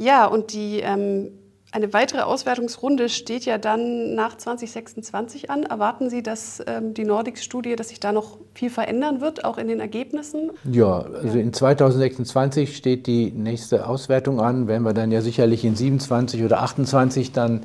Ja, 0.00 0.24
und 0.24 0.54
die 0.54 0.80
ähm, 0.80 1.28
Eine 1.72 1.92
weitere 1.92 2.22
Auswertungsrunde 2.22 3.08
steht 3.10 3.44
ja 3.44 3.58
dann 3.58 4.14
nach 4.14 4.36
2026 4.36 5.50
an. 5.50 5.62
Erwarten 5.64 6.08
Sie, 6.10 6.22
dass 6.22 6.60
ähm, 6.66 6.94
die 6.94 7.04
Nordics-Studie, 7.04 7.76
dass 7.76 7.90
sich 7.90 8.00
da 8.00 8.10
noch 8.10 8.38
viel 8.54 8.70
verändern 8.70 9.20
wird, 9.20 9.44
auch 9.44 9.58
in 9.58 9.68
den 9.68 9.78
Ergebnissen? 9.78 10.50
Ja, 10.64 11.02
also 11.02 11.38
in 11.38 11.52
2026 11.52 12.76
steht 12.76 13.06
die 13.06 13.30
nächste 13.30 13.86
Auswertung 13.86 14.40
an, 14.40 14.66
werden 14.66 14.82
wir 14.84 14.94
dann 14.94 15.12
ja 15.12 15.20
sicherlich 15.20 15.64
in 15.64 15.76
27 15.76 16.42
oder 16.42 16.62
28 16.62 17.32
dann 17.32 17.60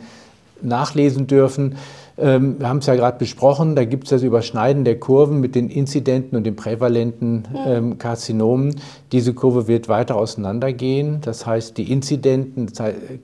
nachlesen 0.62 1.28
dürfen. 1.28 1.76
Ähm, 2.18 2.60
wir 2.60 2.70
haben 2.70 2.78
es 2.78 2.86
ja 2.86 2.96
gerade 2.96 3.18
besprochen, 3.18 3.76
da 3.76 3.84
gibt 3.84 4.06
es 4.06 4.10
das 4.12 4.24
Überschneiden 4.24 4.86
der 4.86 5.00
Kurven 5.00 5.42
mit 5.42 5.56
den 5.56 5.70
Inzidenten 5.70 6.38
und 6.38 6.46
den 6.46 6.56
prävalenten 6.56 7.44
ähm, 7.66 7.98
Karzinomen. 7.98 8.76
Diese 9.12 9.34
Kurve 9.34 9.68
wird 9.68 9.90
weiter 9.90 10.16
auseinandergehen. 10.16 11.20
Das 11.22 11.46
heißt, 11.46 11.78
die 11.78 11.92
Inzidenten, 11.92 12.72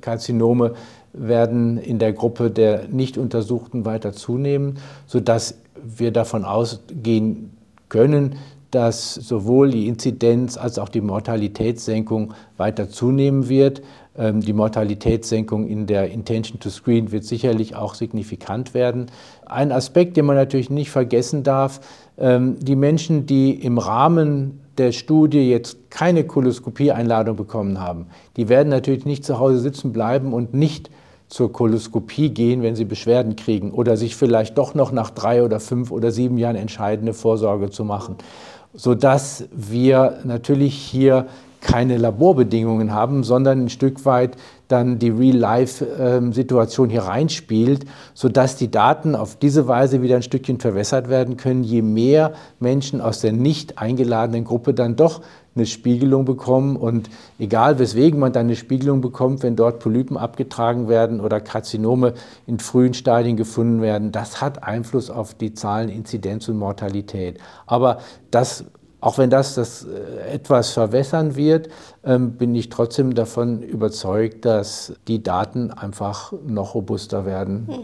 Karzinome 0.02 0.74
werden 1.13 1.78
in 1.78 2.00
der 2.00 2.13
Gruppe 2.13 2.52
der 2.52 2.88
nicht 2.89 3.17
Untersuchten 3.17 3.86
weiter 3.86 4.13
zunehmen, 4.13 4.78
sodass 5.08 5.56
wir 5.84 6.12
davon 6.12 6.46
ausgehen 6.46 7.52
können, 7.89 8.36
dass 8.72 9.15
sowohl 9.15 9.72
die 9.72 9.88
Inzidenz 9.88 10.58
als 10.58 10.80
auch 10.80 10.88
die 10.88 11.02
Mortalitätssenkung 11.02 12.34
weiter 12.56 12.89
zunehmen 12.89 13.50
wird. 13.50 13.82
Ähm, 14.17 14.41
die 14.41 14.54
Mortalitätssenkung 14.54 15.67
in 15.67 15.88
der 15.88 16.12
Intention 16.12 16.60
to 16.60 16.69
Screen 16.69 17.12
wird 17.12 17.24
sicherlich 17.24 17.76
auch 17.76 17.93
signifikant 17.93 18.74
werden. 18.74 19.08
Ein 19.45 19.71
Aspekt, 19.71 20.17
den 20.17 20.26
man 20.26 20.36
natürlich 20.36 20.69
nicht 20.69 20.91
vergessen 20.91 21.43
darf, 21.43 21.80
ähm, 22.17 22.58
die 22.60 22.76
Menschen, 22.76 23.26
die 23.26 23.52
im 23.52 23.78
Rahmen 23.78 24.60
der 24.78 24.91
Studie 24.91 25.50
jetzt 25.50 25.89
keine 25.89 26.24
Koloskopie-Einladung 26.24 27.36
bekommen 27.36 27.80
haben, 27.80 28.08
die 28.36 28.50
werden 28.50 28.69
natürlich 28.69 29.06
nicht 29.06 29.24
zu 29.24 29.39
Hause 29.39 29.60
sitzen 29.60 29.93
bleiben 29.93 30.34
und 30.34 30.54
nicht 30.54 30.89
zur 31.28 31.54
Koloskopie 31.54 32.30
gehen, 32.30 32.62
wenn 32.62 32.76
sie 32.76 32.84
Beschwerden 32.84 33.38
kriegen 33.38 33.71
oder 33.71 33.95
sich 33.95 34.17
vielleicht 34.17 34.58
doch 34.58 34.74
noch 34.74 34.91
nach 34.91 35.12
drei 35.12 35.43
oder 35.43 35.62
fünf 35.62 35.89
oder 35.89 36.12
sieben 36.12 36.38
Jahren 36.38 36.58
entscheidende 36.58 37.13
Vorsorge 37.13 37.69
zu 37.69 37.86
machen, 37.86 38.15
sodass 38.74 39.45
wir 39.52 40.19
natürlich 40.26 40.76
hier 40.76 41.28
keine 41.62 41.97
Laborbedingungen 41.97 42.93
haben, 42.93 43.24
sondern 43.24 43.65
ein 43.65 43.69
Stück 43.69 44.06
weit 44.06 44.36
dann 44.67 45.00
die 45.00 45.10
Real-Life-Situation 45.10 46.89
hier 46.89 47.04
reinspielt, 47.04 47.86
sodass 48.13 48.56
die 48.56 48.71
Daten 48.71 49.15
auf 49.15 49.36
diese 49.36 49.67
Weise 49.67 50.02
wieder 50.02 50.15
ein 50.15 50.24
Stückchen 50.24 50.60
verwässert 50.60 51.10
werden 51.10 51.38
können, 51.38 51.63
je 51.63 51.82
mehr 51.82 52.34
Menschen 52.60 53.02
aus 53.02 53.21
der 53.21 53.32
nicht 53.32 53.78
eingeladenen 53.78 54.43
Gruppe 54.43 54.74
dann 54.74 54.95
doch 54.95 55.21
eine 55.56 55.65
Spiegelung 55.65 56.26
bekommen. 56.26 56.78
Und 56.78 57.10
egal 57.38 57.80
weswegen 57.80 58.19
man 58.19 58.32
dann 58.32 58.47
eine 58.47 58.56
Spiegelung 58.56 59.02
bekommt, 59.02 59.43
wenn 59.43 59.56
dort 59.56 59.80
Polypen 59.80 60.17
abgetragen 60.17 60.88
werden 60.88 61.19
oder 61.19 61.41
Karzinome 61.41 62.13
in 62.47 62.60
frühen 62.60 62.93
Stadien 62.93 63.38
gefunden 63.38 63.82
werden, 63.82 64.12
das 64.12 64.41
hat 64.41 64.63
Einfluss 64.63 65.10
auf 65.10 65.34
die 65.34 65.54
Zahlen 65.54 65.89
Inzidenz 65.89 66.47
und 66.47 66.58
Mortalität. 66.58 67.39
Aber 67.65 68.00
das 68.32 68.65
auch 69.02 69.18
wenn 69.18 69.30
das, 69.30 69.56
das 69.56 69.86
äh, 69.86 70.36
etwas 70.36 70.72
verwässern 70.72 71.36
wird, 71.36 71.70
ähm, 72.06 72.34
bin 72.38 72.56
ich 72.56 72.70
trotzdem 72.70 73.14
davon 73.14 73.62
überzeugt, 73.62 74.46
dass 74.46 74.94
die 75.08 75.22
Daten 75.22 75.72
einfach 75.72 76.32
noch 76.46 76.76
robuster 76.76 77.26
werden. 77.26 77.68
Hm. 77.68 77.84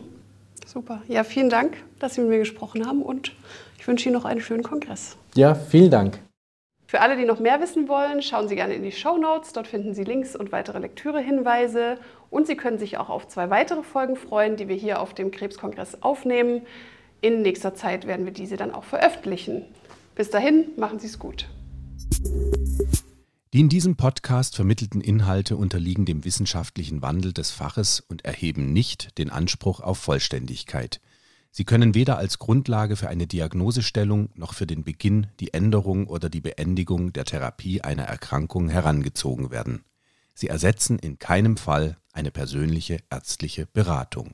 Super. 0.65 1.01
Ja, 1.07 1.23
vielen 1.23 1.49
Dank, 1.49 1.77
dass 1.99 2.15
Sie 2.15 2.21
mit 2.21 2.29
mir 2.29 2.39
gesprochen 2.39 2.85
haben 2.85 3.01
und 3.01 3.33
ich 3.79 3.87
wünsche 3.87 4.09
Ihnen 4.09 4.17
noch 4.17 4.25
einen 4.25 4.41
schönen 4.41 4.63
Kongress. 4.63 5.17
Ja, 5.33 5.55
vielen 5.55 5.89
Dank. 5.89 6.19
Für 6.85 7.01
alle, 7.01 7.17
die 7.17 7.25
noch 7.25 7.39
mehr 7.39 7.59
wissen 7.61 7.89
wollen, 7.89 8.21
schauen 8.21 8.47
Sie 8.47 8.55
gerne 8.55 8.73
in 8.73 8.83
die 8.83 8.91
Show 8.91 9.17
Notes. 9.17 9.53
Dort 9.53 9.67
finden 9.67 9.93
Sie 9.93 10.03
Links 10.03 10.35
und 10.35 10.51
weitere 10.51 10.79
Lektürehinweise. 10.79 11.97
Und 12.29 12.47
Sie 12.47 12.55
können 12.55 12.77
sich 12.77 12.97
auch 12.97 13.09
auf 13.09 13.27
zwei 13.27 13.49
weitere 13.49 13.83
Folgen 13.83 14.15
freuen, 14.15 14.55
die 14.55 14.67
wir 14.67 14.75
hier 14.75 15.01
auf 15.01 15.13
dem 15.13 15.31
Krebskongress 15.31 16.01
aufnehmen. 16.01 16.61
In 17.21 17.41
nächster 17.41 17.73
Zeit 17.73 18.07
werden 18.07 18.25
wir 18.25 18.33
diese 18.33 18.57
dann 18.57 18.73
auch 18.73 18.83
veröffentlichen. 18.83 19.65
Bis 20.17 20.31
dahin, 20.31 20.69
machen 20.77 20.97
Sie 20.97 21.05
es 21.05 21.19
gut. 21.19 21.47
Die 23.53 23.59
in 23.59 23.69
diesem 23.69 23.95
Podcast 23.97 24.55
vermittelten 24.55 24.99
Inhalte 24.99 25.55
unterliegen 25.55 26.05
dem 26.05 26.25
wissenschaftlichen 26.25 27.03
Wandel 27.03 27.33
des 27.33 27.51
Faches 27.51 27.99
und 27.99 28.25
erheben 28.25 28.73
nicht 28.73 29.19
den 29.19 29.29
Anspruch 29.29 29.79
auf 29.79 29.99
Vollständigkeit. 29.99 31.01
Sie 31.51 31.65
können 31.65 31.93
weder 31.93 32.17
als 32.17 32.39
Grundlage 32.39 32.95
für 32.95 33.09
eine 33.09 33.27
Diagnosestellung 33.27 34.29
noch 34.33 34.55
für 34.55 34.65
den 34.65 34.83
Beginn, 34.83 35.27
die 35.39 35.53
Änderung 35.53 36.07
oder 36.07 36.29
die 36.29 36.41
Beendigung 36.41 37.13
der 37.13 37.25
Therapie 37.25 37.81
einer 37.81 38.03
Erkrankung 38.03 38.69
herangezogen 38.69 39.51
werden. 39.51 39.85
Sie 40.33 40.47
ersetzen 40.47 40.97
in 40.97 41.19
keinem 41.19 41.57
Fall 41.57 41.97
eine 42.11 42.31
persönliche 42.31 42.97
ärztliche 43.11 43.67
Beratung. 43.67 44.33